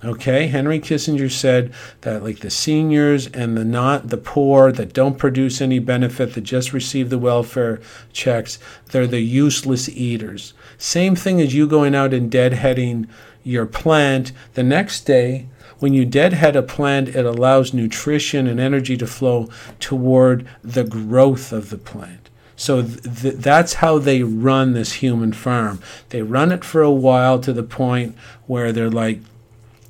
[0.03, 5.19] Okay, Henry Kissinger said that like the seniors and the not the poor that don't
[5.19, 8.59] produce any benefit that just receive the welfare checks,
[8.93, 10.55] they're the useless eaters.
[10.79, 13.09] Same thing as you going out and deadheading
[13.45, 14.33] your plant.
[14.55, 15.49] The next day,
[15.81, 21.53] when you deadhead a plant, it allows nutrition and energy to flow toward the growth
[21.53, 22.31] of the plant.
[22.57, 25.81] So th- that's how they run this human farm.
[26.11, 29.21] They run it for a while to the point where they're like,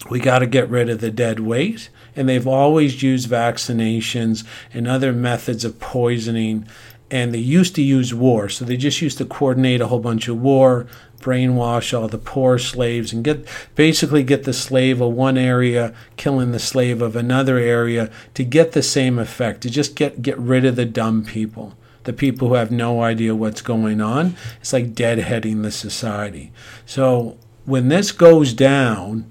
[0.09, 1.91] we got to get rid of the dead weight.
[2.17, 6.67] And they've always used vaccinations and other methods of poisoning.
[7.11, 8.49] And they used to use war.
[8.49, 10.87] So they just used to coordinate a whole bunch of war,
[11.19, 16.53] brainwash all the poor slaves, and get basically get the slave of one area killing
[16.53, 20.65] the slave of another area to get the same effect, to just get, get rid
[20.65, 24.35] of the dumb people the people who have no idea what's going on.
[24.61, 26.51] It's like deadheading the society.
[26.87, 29.31] So when this goes down,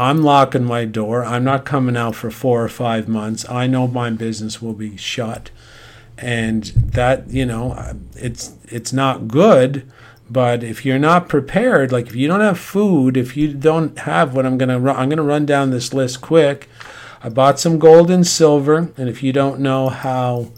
[0.00, 1.24] I'm locking my door.
[1.24, 3.48] I'm not coming out for four or five months.
[3.50, 5.50] I know my business will be shut,
[6.16, 7.76] and that you know,
[8.16, 9.84] it's it's not good,
[10.30, 14.32] But if you're not prepared, like if you don't have food, if you don't have
[14.32, 16.68] what I'm gonna run, I'm gonna run down this list quick.
[17.22, 20.52] I bought some gold and silver, and if you don't know how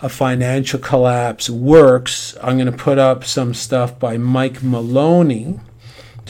[0.00, 5.60] a financial collapse works, I'm going to put up some stuff by Mike Maloney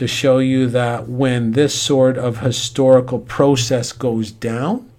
[0.02, 4.90] to show you that when this sort of historical process goes down,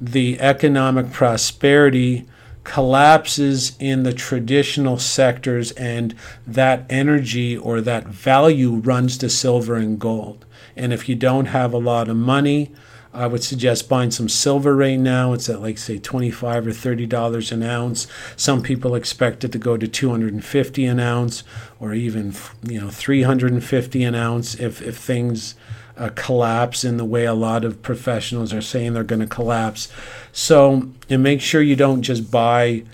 [0.00, 2.26] the economic prosperity
[2.64, 6.14] collapses in the traditional sectors and
[6.46, 10.46] that energy or that value runs to silver and gold.
[10.76, 12.70] And if you don't have a lot of money,
[13.14, 15.32] I would suggest buying some silver right now.
[15.32, 18.06] It's at like say 25 or 30 dollars an ounce.
[18.36, 21.44] Some people expect it to go to 250 an ounce
[21.78, 22.34] or even
[22.66, 25.54] you know 350 an ounce if if things
[25.96, 29.92] uh, collapse in the way a lot of professionals are saying they're going to collapse.
[30.32, 32.84] So, and make sure you don't just buy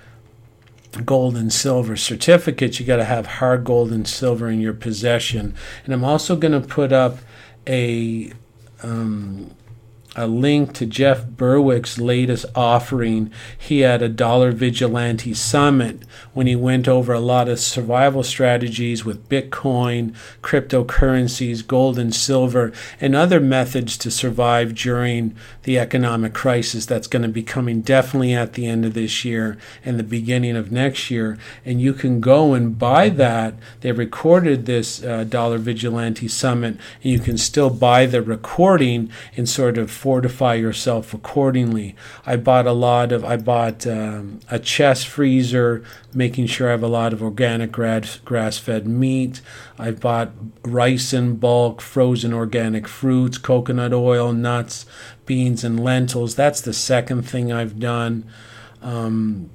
[1.04, 2.80] gold and silver certificates.
[2.80, 5.54] You got to have hard gold and silver in your possession.
[5.84, 7.18] And I'm also going to put up
[7.66, 8.32] a
[8.82, 9.54] um,
[10.16, 13.30] a link to Jeff Berwick's latest offering.
[13.56, 19.04] He had a Dollar Vigilante Summit when he went over a lot of survival strategies
[19.04, 26.86] with Bitcoin, cryptocurrencies, gold and silver, and other methods to survive during the economic crisis
[26.86, 30.56] that's going to be coming definitely at the end of this year and the beginning
[30.56, 31.38] of next year.
[31.64, 33.54] And you can go and buy that.
[33.82, 39.46] They recorded this uh, Dollar Vigilante Summit, and you can still buy the recording in
[39.46, 41.94] sort of fortify yourself accordingly.
[42.24, 46.82] I bought a lot of, I bought um, a chest freezer, making sure I have
[46.82, 49.42] a lot of organic grass fed meat.
[49.78, 54.86] I bought rice in bulk, frozen organic fruits, coconut oil, nuts,
[55.26, 56.34] beans, and lentils.
[56.34, 58.24] That's the second thing I've done.
[58.80, 59.50] Um,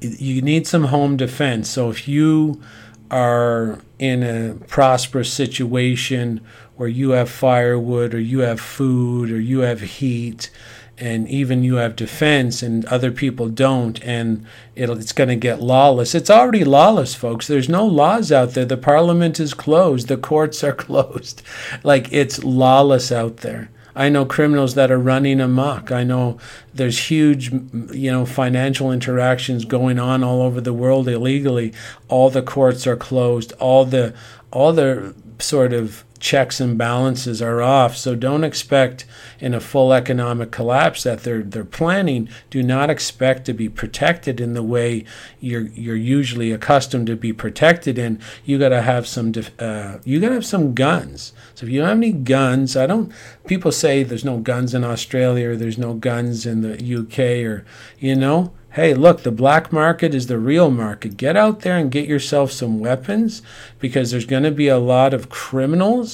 [0.00, 1.70] you need some home defense.
[1.70, 2.60] So if you
[3.08, 6.40] are in a prosperous situation
[6.80, 10.48] where you have firewood or you have food or you have heat
[10.96, 16.14] and even you have defense and other people don't and it's going to get lawless
[16.14, 20.64] it's already lawless folks there's no laws out there the parliament is closed the courts
[20.64, 21.42] are closed
[21.82, 25.90] like it's lawless out there I know criminals that are running amok.
[25.90, 26.38] I know
[26.72, 27.52] there's huge,
[27.92, 31.74] you know, financial interactions going on all over the world illegally.
[32.08, 33.52] All the courts are closed.
[33.54, 34.14] All the
[34.52, 37.96] all the sort of checks and balances are off.
[37.96, 39.06] So don't expect
[39.40, 42.28] in a full economic collapse that they're they're planning.
[42.50, 45.04] Do not expect to be protected in the way
[45.40, 48.20] you're you're usually accustomed to be protected in.
[48.44, 51.32] You got to have some uh, you got to have some guns.
[51.54, 53.10] So if you don't have any guns, I don't.
[53.46, 57.64] People say there's no guns in Australia or there's no guns in the UK or
[57.98, 61.16] you know hey, look, the black market is the real market.
[61.16, 63.42] Get out there and get yourself some weapons
[63.80, 66.09] because there's going to be a lot of criminals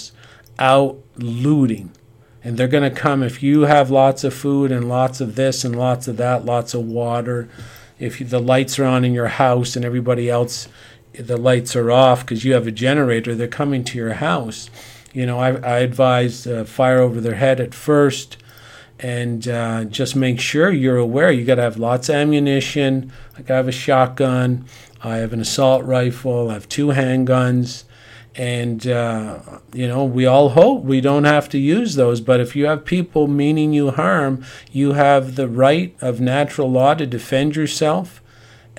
[0.59, 1.93] out looting.
[2.43, 5.65] And they're going to come if you have lots of food and lots of this
[5.65, 7.49] and lots of that, lots of water.
[7.99, 10.69] If you, the lights are on in your house and everybody else,
[11.13, 14.71] the lights are off because you have a generator, they're coming to your house.
[15.13, 18.37] You know, I, I advise uh, fire over their head at first
[18.99, 21.31] and uh, just make sure you're aware.
[21.31, 23.13] You got to have lots of ammunition.
[23.35, 24.67] Like I have a shotgun,
[25.03, 27.85] I have an assault rifle, I have two handguns,
[28.37, 29.39] and uh,
[29.73, 32.21] you know we all hope we don't have to use those.
[32.21, 36.95] But if you have people meaning you harm, you have the right of natural law
[36.95, 38.23] to defend yourself.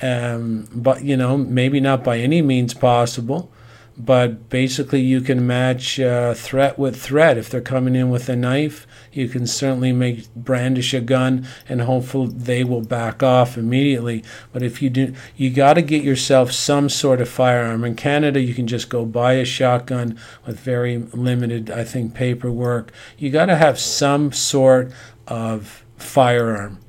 [0.01, 3.51] Um, but you know maybe not by any means possible
[3.97, 8.35] but basically you can match uh, threat with threat if they're coming in with a
[8.35, 8.85] knife
[9.17, 14.23] you can certainly make brandish a gun and hopefully they will back off immediately.
[14.53, 17.83] But if you do, you got to get yourself some sort of firearm.
[17.83, 22.91] In Canada, you can just go buy a shotgun with very limited, I think, paperwork.
[23.17, 24.91] You got to have some sort
[25.27, 26.79] of firearm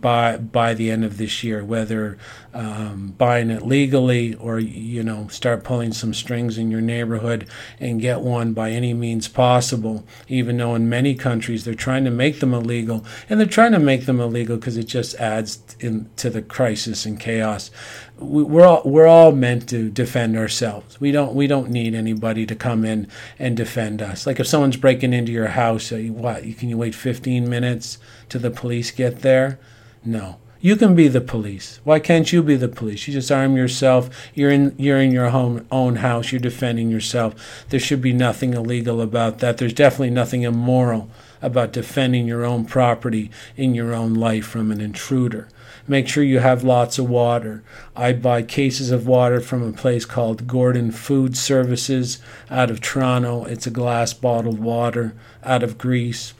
[0.00, 2.18] by by the end of this year, whether
[2.54, 7.48] um, buying it legally or you know start pulling some strings in your neighborhood
[7.80, 10.04] and get one by any means possible.
[10.28, 13.78] Even though in many countries they're trying to make them illegal, and they're trying to
[13.78, 17.70] make them illegal because it just adds in, to the crisis and chaos.
[18.18, 21.00] We, we're all we're all meant to defend ourselves.
[21.00, 24.26] We don't we don't need anybody to come in and defend us.
[24.26, 27.98] Like if someone's breaking into your house, uh, what you can you wait 15 minutes
[28.28, 29.58] till the police get there?
[30.04, 30.36] No.
[30.64, 31.80] You can be the police.
[31.82, 33.08] Why can't you be the police?
[33.08, 34.08] You just arm yourself.
[34.32, 36.30] You're in you're in your home own house.
[36.30, 37.64] You're defending yourself.
[37.70, 39.58] There should be nothing illegal about that.
[39.58, 41.10] There's definitely nothing immoral
[41.42, 45.48] about defending your own property in your own life from an intruder.
[45.88, 47.64] Make sure you have lots of water.
[47.96, 53.44] I buy cases of water from a place called Gordon Food Services out of Toronto.
[53.46, 56.34] It's a glass bottled water out of Greece.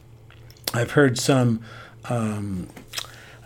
[0.72, 1.60] I've heard some.
[2.08, 2.68] Um,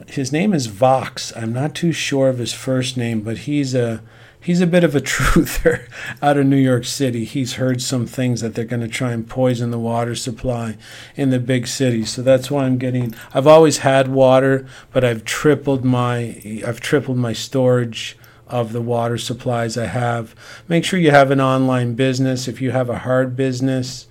[0.07, 1.33] his name is Vox.
[1.37, 4.03] I'm not too sure of his first name, but he's a
[4.41, 5.89] he's a bit of a truther
[6.23, 7.25] out of New York City.
[7.25, 10.77] He's heard some things that they're going to try and poison the water supply
[11.17, 12.11] in the big cities.
[12.11, 13.15] So that's why I'm getting.
[13.35, 19.19] I've always had water, but I've tripled my I've tripled my storage of the water
[19.19, 20.35] supplies I have.
[20.69, 22.47] Make sure you have an online business.
[22.47, 24.07] If you have a hard business,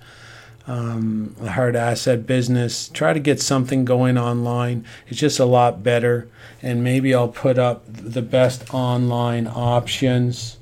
[0.66, 2.88] um, a hard asset business.
[2.88, 4.84] Try to get something going online.
[5.06, 6.28] It's just a lot better.
[6.62, 10.58] And maybe I'll put up the best online options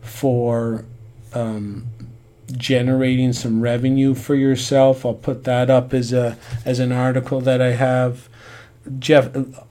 [0.00, 0.84] for
[1.32, 1.86] um,
[2.52, 5.06] generating some revenue for yourself.
[5.06, 8.28] I'll put that up as a as an article that I have.
[8.98, 9.30] Jeff,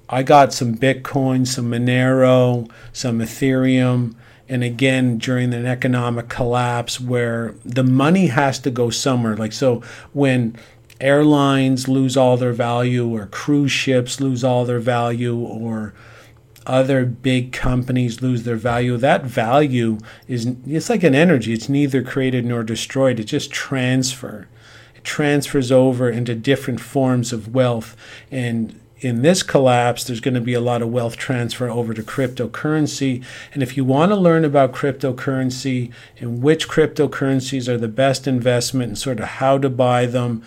[0.09, 4.15] I got some Bitcoin, some Monero, some Ethereum
[4.53, 9.35] and again during an economic collapse where the money has to go somewhere.
[9.35, 9.81] Like so
[10.13, 10.55] when
[11.01, 15.95] airlines lose all their value or cruise ships lose all their value or
[16.67, 19.97] other big companies lose their value that value
[20.27, 21.51] is it's like an energy.
[21.53, 23.19] It's neither created nor destroyed.
[23.19, 24.47] It just transfer.
[24.95, 27.97] It transfers over into different forms of wealth.
[28.29, 32.01] And in this collapse, there's going to be a lot of wealth transfer over to
[32.01, 33.23] cryptocurrency.
[33.53, 38.87] And if you want to learn about cryptocurrency and which cryptocurrencies are the best investment
[38.89, 40.41] and sort of how to buy them,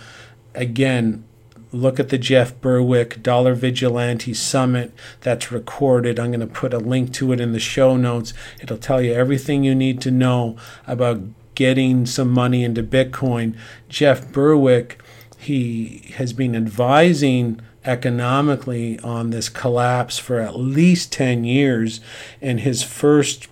[0.54, 1.24] again,
[1.70, 6.18] look at the Jeff Berwick Dollar Vigilante Summit that's recorded.
[6.18, 8.32] I'm going to put a link to it in the show notes.
[8.62, 11.20] It'll tell you everything you need to know about
[11.54, 13.56] getting some money into Bitcoin.
[13.88, 15.02] Jeff Berwick,
[15.38, 22.00] he has been advising economically on this collapse for at least 10 years.
[22.40, 23.48] In his first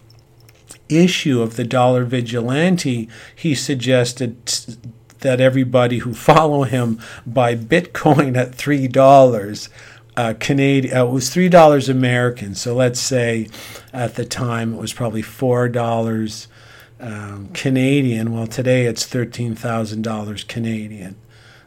[0.89, 4.37] issue of the Dollar Vigilante, he suggested
[5.25, 9.69] that everybody who follow him buy Bitcoin at three dollars.
[10.17, 12.55] Uh, Canadian, uh, it was three dollars American.
[12.55, 13.49] So let's say
[13.93, 16.47] at the time it was probably four dollars
[17.01, 18.33] um, Canadian.
[18.33, 21.17] Well, today it's thirteen thousand dollars Canadian.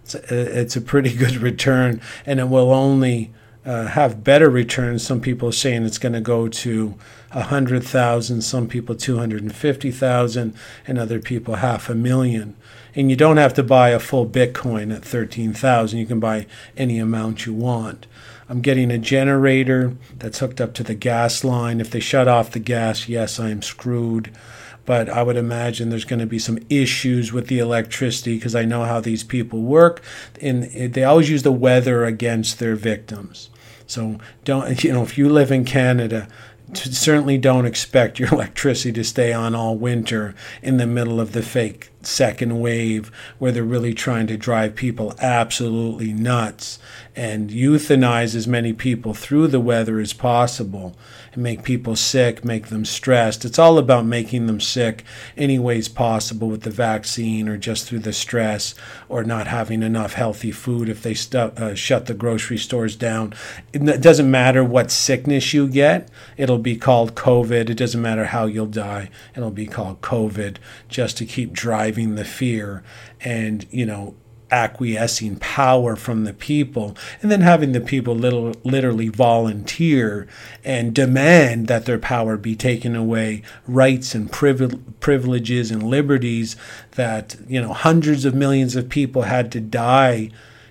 [0.07, 3.33] It's a, it's a pretty good return, and it will only
[3.65, 5.05] uh, have better returns.
[5.05, 6.95] Some people are saying it's going to go to
[7.31, 10.55] a hundred thousand, some people two hundred and fifty thousand,
[10.87, 12.55] and other people half a million.
[12.95, 15.99] And you don't have to buy a full Bitcoin at thirteen thousand.
[15.99, 16.47] You can buy
[16.77, 18.07] any amount you want.
[18.49, 21.81] I'm getting a generator that's hooked up to the gas line.
[21.81, 24.31] If they shut off the gas, yes, I am screwed
[24.87, 28.63] but I would imagine there's going to be some issues with the electricity because I
[28.63, 30.01] know how these people work,
[30.41, 33.49] and they always use the weather against their victims.
[33.85, 36.29] So don't you know if you live in Canada,
[36.73, 41.43] certainly don't expect your electricity to stay on all winter in the middle of the
[41.43, 46.79] fake second wave where they're really trying to drive people absolutely nuts
[47.13, 50.95] and euthanize as many people through the weather as possible
[51.37, 53.45] make people sick, make them stressed.
[53.45, 55.03] It's all about making them sick
[55.37, 58.73] any ways possible with the vaccine or just through the stress
[59.07, 63.33] or not having enough healthy food if they stu- uh, shut the grocery stores down.
[63.71, 67.69] It doesn't matter what sickness you get, it'll be called COVID.
[67.69, 70.57] It doesn't matter how you'll die, it'll be called COVID
[70.89, 72.83] just to keep driving the fear
[73.21, 74.15] and, you know,
[74.51, 80.27] acquiescing power from the people and then having the people little, literally volunteer
[80.63, 86.55] and demand that their power be taken away rights and privileges and liberties
[86.91, 90.29] that you know hundreds of millions of people had to die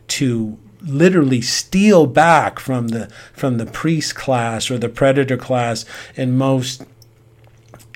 [0.09, 5.85] to literally steal back from the from the priest class or the predator class
[6.17, 6.85] and most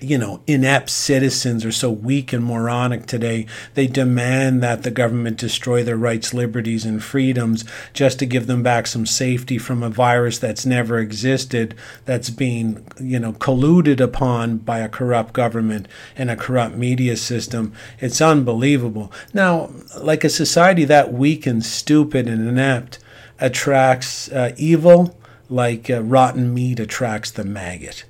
[0.01, 3.47] you know, inept citizens are so weak and moronic today.
[3.75, 8.63] They demand that the government destroy their rights, liberties, and freedoms just to give them
[8.63, 11.75] back some safety from a virus that's never existed,
[12.07, 15.87] that's being, you know, colluded upon by a corrupt government
[16.17, 17.73] and a corrupt media system.
[17.99, 19.13] It's unbelievable.
[19.35, 22.99] Now, like a society that weak and stupid and inept
[23.39, 28.05] attracts uh, evil, like uh, rotten meat attracts the maggot.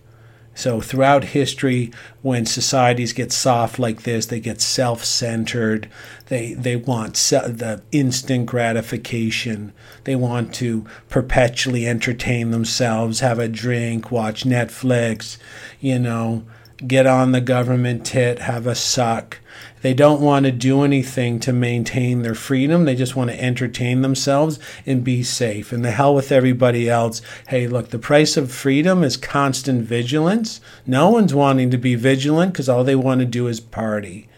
[0.61, 1.91] So, throughout history,
[2.21, 5.89] when societies get soft like this, they get self centered.
[6.29, 9.73] They, they want se- the instant gratification.
[10.05, 15.39] They want to perpetually entertain themselves, have a drink, watch Netflix,
[15.81, 16.45] you know,
[16.87, 19.39] get on the government tit, have a suck.
[19.83, 22.85] They don't want to do anything to maintain their freedom.
[22.85, 25.73] They just want to entertain themselves and be safe.
[25.73, 27.23] And the hell with everybody else.
[27.49, 30.61] Hey, look, the price of freedom is constant vigilance.
[30.87, 34.29] No one's wanting to be vigilant because all they want to do is party.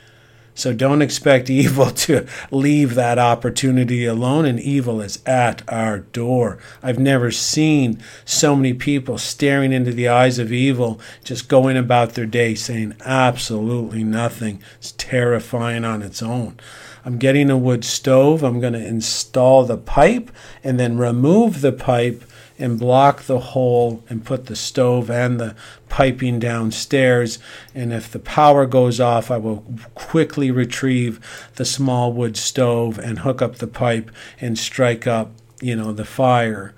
[0.54, 6.58] So don't expect evil to leave that opportunity alone, and evil is at our door.
[6.82, 12.14] I've never seen so many people staring into the eyes of evil, just going about
[12.14, 14.62] their day saying absolutely nothing.
[14.78, 16.58] It's terrifying on its own.
[17.04, 18.44] I'm getting a wood stove.
[18.44, 20.30] I'm going to install the pipe
[20.62, 22.22] and then remove the pipe
[22.58, 25.56] and block the hole and put the stove and the
[25.92, 27.38] piping downstairs.
[27.74, 29.62] And if the power goes off, I will
[29.94, 31.20] quickly retrieve
[31.56, 36.06] the small wood stove and hook up the pipe and strike up, you know, the
[36.06, 36.74] fire.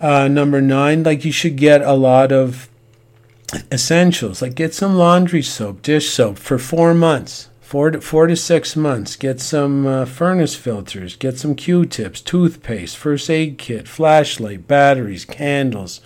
[0.00, 2.68] Uh, number nine, like you should get a lot of
[3.70, 8.34] essentials, like get some laundry soap, dish soap for four months four to, four to
[8.34, 9.14] six months.
[9.14, 16.00] Get some uh, furnace filters, get some Q-tips, toothpaste, first aid kit, flashlight, batteries, candles,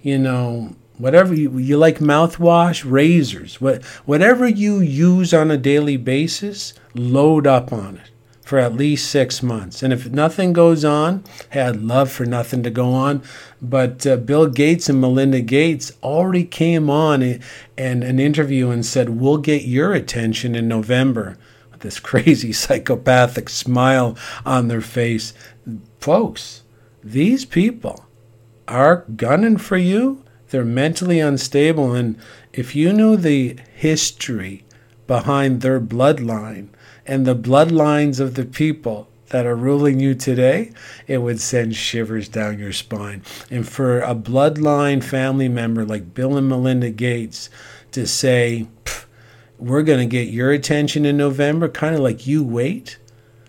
[0.00, 5.96] you know, whatever you, you like mouthwash, razors, what, whatever you use on a daily
[5.96, 8.12] basis, load up on it
[8.52, 9.82] for at least six months.
[9.82, 13.22] And if nothing goes on, hey, I'd love for nothing to go on.
[13.62, 17.22] But uh, Bill Gates and Melinda Gates already came on
[17.78, 21.38] and an interview and said, We'll get your attention in November.
[21.70, 25.32] With this crazy psychopathic smile on their face.
[25.98, 26.62] Folks,
[27.02, 28.04] these people
[28.68, 30.24] are gunning for you.
[30.52, 31.94] They're mentally unstable.
[31.94, 32.18] And
[32.52, 34.64] if you knew the history
[35.06, 36.68] behind their bloodline,
[37.06, 40.70] and the bloodlines of the people that are ruling you today,
[41.06, 43.22] it would send shivers down your spine.
[43.50, 47.48] And for a bloodline family member like Bill and Melinda Gates
[47.92, 48.66] to say,
[49.58, 52.98] we're going to get your attention in November, kind of like you wait,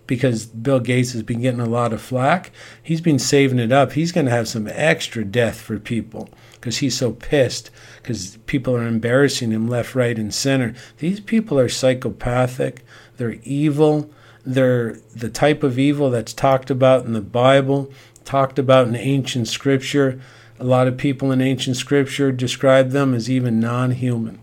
[0.07, 2.51] because Bill Gates has been getting a lot of flack.
[2.81, 3.91] He's been saving it up.
[3.91, 6.29] He's going to have some extra death for people
[6.63, 7.69] because he's so pissed
[8.01, 10.73] because people are embarrassing him left, right, and center.
[10.99, 12.85] These people are psychopathic.
[13.17, 14.09] They're evil.
[14.45, 17.91] They're the type of evil that's talked about in the Bible,
[18.23, 20.21] talked about in ancient scripture.
[20.57, 24.39] A lot of people in ancient scripture describe them as even non human.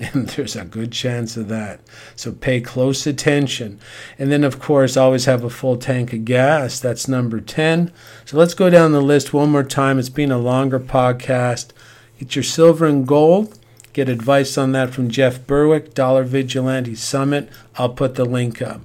[0.14, 1.80] And there's a good chance of that.
[2.16, 3.78] So pay close attention.
[4.18, 6.80] And then, of course, always have a full tank of gas.
[6.80, 7.92] That's number 10.
[8.24, 9.98] So let's go down the list one more time.
[9.98, 11.70] It's been a longer podcast.
[12.18, 13.58] Get your silver and gold.
[13.92, 17.50] Get advice on that from Jeff Berwick, Dollar Vigilante Summit.
[17.76, 18.80] I'll put the link up.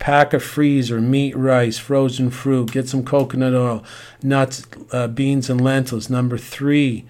[0.00, 2.72] Pack a freezer, meat, rice, frozen fruit.
[2.72, 3.84] Get some coconut oil,
[4.22, 6.10] nuts, uh, beans, and lentils.
[6.10, 7.04] Number three,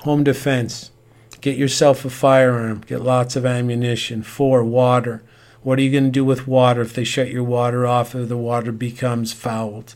[0.00, 0.90] home defense.
[1.44, 2.80] Get yourself a firearm.
[2.86, 4.22] Get lots of ammunition.
[4.22, 5.22] Four, water.
[5.62, 8.24] What are you going to do with water if they shut your water off or
[8.24, 9.94] the water becomes fouled?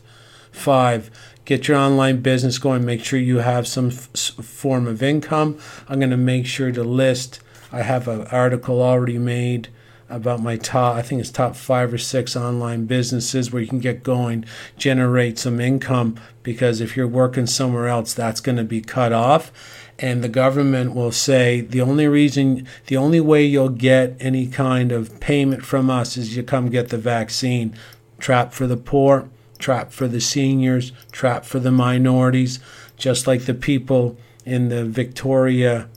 [0.51, 1.09] Five,
[1.45, 2.85] get your online business going.
[2.85, 4.11] Make sure you have some f-
[4.45, 5.57] form of income.
[5.87, 7.39] I'm going to make sure to list.
[7.71, 9.69] I have an article already made
[10.09, 13.79] about my top, I think it's top five or six online businesses where you can
[13.79, 14.43] get going,
[14.77, 16.15] generate some income.
[16.41, 19.51] Because if you're working somewhere else, that's going to be cut off.
[19.99, 24.91] And the government will say the only reason, the only way you'll get any kind
[24.91, 27.75] of payment from us is you come get the vaccine.
[28.17, 29.29] Trap for the poor
[29.59, 32.59] trap for the seniors, trap for the minorities,
[32.97, 35.87] just like the people in the Victoria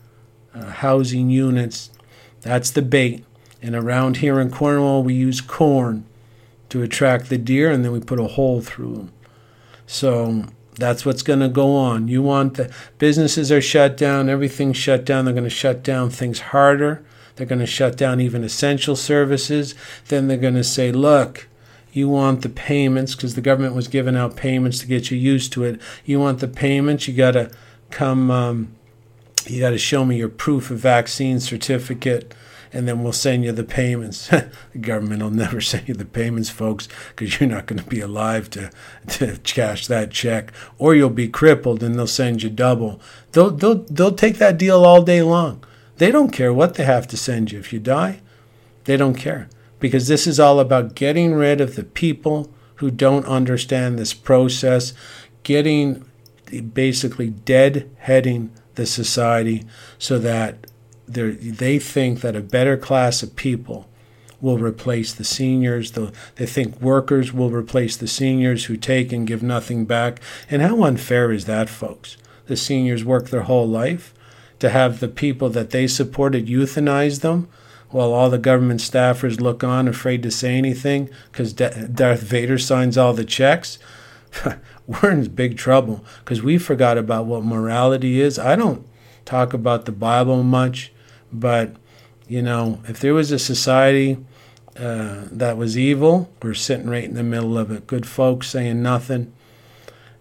[0.52, 1.90] uh, housing units.
[2.42, 3.24] That's the bait.
[3.62, 6.04] And around here in Cornwall, we use corn
[6.68, 9.12] to attract the deer, and then we put a hole through them.
[9.86, 10.44] So
[10.82, 12.08] that's what's going to go on.
[12.08, 12.68] You want the
[12.98, 15.24] businesses are shut down, everything's shut down.
[15.24, 17.04] They're going to shut down things harder.
[17.36, 19.76] They're going to shut down even essential services.
[20.08, 21.46] Then they're going to say, look,
[21.92, 25.52] you want the payments because the government was giving out payments to get you used
[25.52, 25.80] to it.
[26.04, 27.50] You want the payments, you got to
[27.90, 28.74] come, um,
[29.46, 32.34] you got to show me your proof of vaccine certificate,
[32.72, 34.28] and then we'll send you the payments.
[34.28, 38.00] the government will never send you the payments, folks, because you're not going to be
[38.00, 38.70] alive to,
[39.08, 43.00] to cash that check, or you'll be crippled and they'll send you double.
[43.32, 45.64] They'll, they'll, they'll take that deal all day long.
[45.96, 47.58] They don't care what they have to send you.
[47.58, 48.20] If you die,
[48.84, 49.48] they don't care
[49.78, 54.94] because this is all about getting rid of the people who don't understand this process,
[55.42, 56.04] getting
[56.72, 59.64] basically deadheading the society
[59.98, 60.66] so that
[61.14, 63.88] they think that a better class of people
[64.40, 65.92] will replace the seniors.
[65.92, 70.20] They think workers will replace the seniors who take and give nothing back.
[70.50, 72.16] And how unfair is that, folks?
[72.46, 74.12] The seniors work their whole life
[74.58, 77.48] to have the people that they supported euthanize them
[77.90, 82.98] while all the government staffers look on afraid to say anything because Darth Vader signs
[82.98, 83.78] all the checks.
[84.86, 88.38] We're in big trouble because we forgot about what morality is.
[88.38, 88.86] I don't
[89.24, 90.91] talk about the Bible much,
[91.32, 91.76] but
[92.28, 94.18] you know, if there was a society
[94.76, 97.86] uh, that was evil, we're sitting right in the middle of it.
[97.86, 99.32] Good folks saying nothing,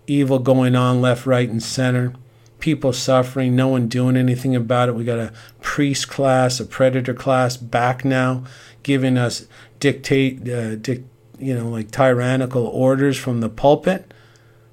[0.07, 2.13] evil going on left, right, and center
[2.61, 4.95] people suffering, no one doing anything about it.
[4.95, 8.45] We got a priest class, a predator class back now,
[8.83, 9.47] giving us
[9.79, 11.03] dictate, uh, dic-
[11.37, 14.13] you know, like tyrannical orders from the pulpit.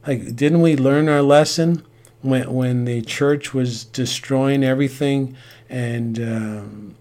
[0.06, 1.84] Like, didn't we learn our lesson
[2.22, 5.36] when when the church was destroying everything
[5.68, 6.94] and um,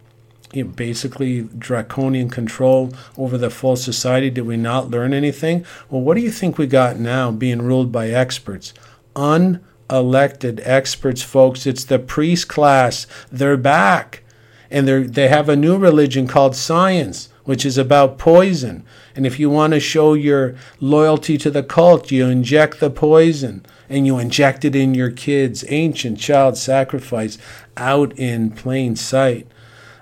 [0.53, 4.30] you know, basically draconian control over the full society?
[4.30, 5.65] Did we not learn anything?
[5.89, 8.74] Well, what do you think we got now, being ruled by experts?
[9.15, 11.65] Unelected experts, folks.
[11.65, 13.07] It's the priest class.
[13.32, 14.24] They're back.
[14.70, 18.84] And they they have a new religion called science, which is about poison.
[19.16, 23.66] And if you want to show your loyalty to the cult, you inject the poison
[23.89, 25.64] and you inject it in your kids.
[25.70, 27.38] Ancient child sacrifice
[27.78, 29.48] out in plain sight.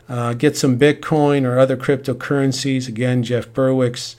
[0.09, 2.87] Uh, get some Bitcoin or other cryptocurrencies.
[2.87, 4.15] Again, Jeff Berwick's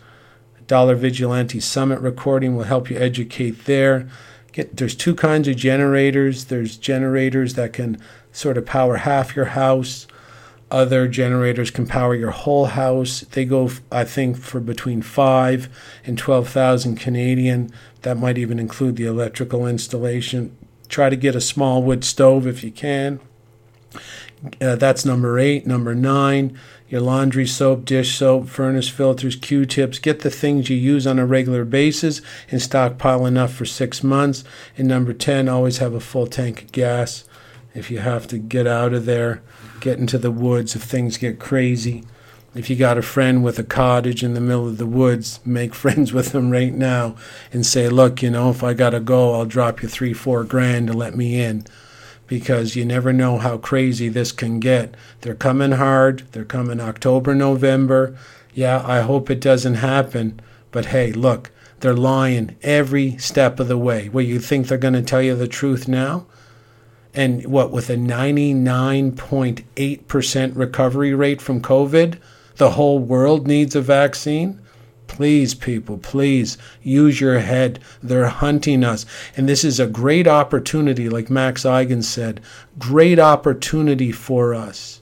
[0.68, 4.08] Dollar Vigilante Summit recording will help you educate there
[4.56, 6.46] get there's two kinds of generators.
[6.46, 7.98] There's generators that can
[8.32, 10.06] sort of power half your house.
[10.70, 13.20] Other generators can power your whole house.
[13.20, 15.68] They go, I think, for between five
[16.04, 17.70] and twelve thousand Canadian.
[18.02, 20.56] That might even include the electrical installation.
[20.88, 23.20] Try to get a small wood stove if you can.
[24.60, 25.66] Uh, that's number eight.
[25.66, 26.58] Number nine,
[26.88, 29.98] your laundry soap, dish soap, furnace filters, Q tips.
[29.98, 34.44] Get the things you use on a regular basis and stockpile enough for six months.
[34.76, 37.24] And number 10, always have a full tank of gas.
[37.74, 39.42] If you have to get out of there,
[39.86, 42.02] get into the woods if things get crazy.
[42.56, 45.74] If you got a friend with a cottage in the middle of the woods, make
[45.84, 47.14] friends with them right now
[47.52, 50.42] and say, look, you know, if I got to go, I'll drop you three, four
[50.42, 51.64] grand to let me in
[52.26, 54.96] because you never know how crazy this can get.
[55.20, 56.24] They're coming hard.
[56.32, 58.18] They're coming October, November.
[58.54, 60.40] Yeah, I hope it doesn't happen.
[60.72, 64.08] But hey, look, they're lying every step of the way.
[64.08, 66.26] Well, you think they're going to tell you the truth now?
[67.16, 72.18] And what, with a 99.8% recovery rate from COVID,
[72.56, 74.60] the whole world needs a vaccine?
[75.06, 77.78] Please, people, please use your head.
[78.02, 79.06] They're hunting us.
[79.34, 82.42] And this is a great opportunity, like Max Igan said,
[82.78, 85.00] great opportunity for us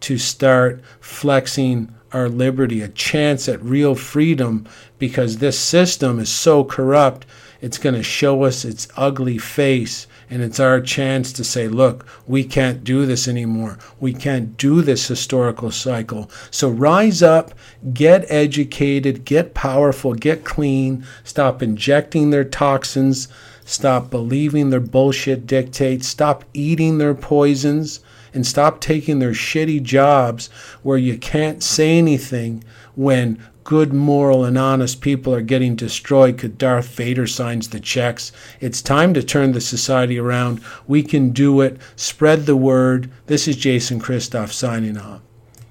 [0.00, 4.66] to start flexing our liberty, a chance at real freedom,
[4.98, 7.24] because this system is so corrupt,
[7.60, 12.06] it's going to show us its ugly face and it's our chance to say, look,
[12.26, 13.78] we can't do this anymore.
[13.98, 16.30] We can't do this historical cycle.
[16.50, 17.52] So rise up,
[17.92, 23.28] get educated, get powerful, get clean, stop injecting their toxins,
[23.64, 28.00] stop believing their bullshit dictates, stop eating their poisons,
[28.34, 30.48] and stop taking their shitty jobs
[30.82, 32.62] where you can't say anything
[32.94, 38.32] when good, moral, and honest people are getting destroyed because Darth Vader signs the checks.
[38.60, 40.62] It's time to turn the society around.
[40.86, 41.76] We can do it.
[41.94, 43.10] Spread the word.
[43.26, 45.20] This is Jason Christoff signing off.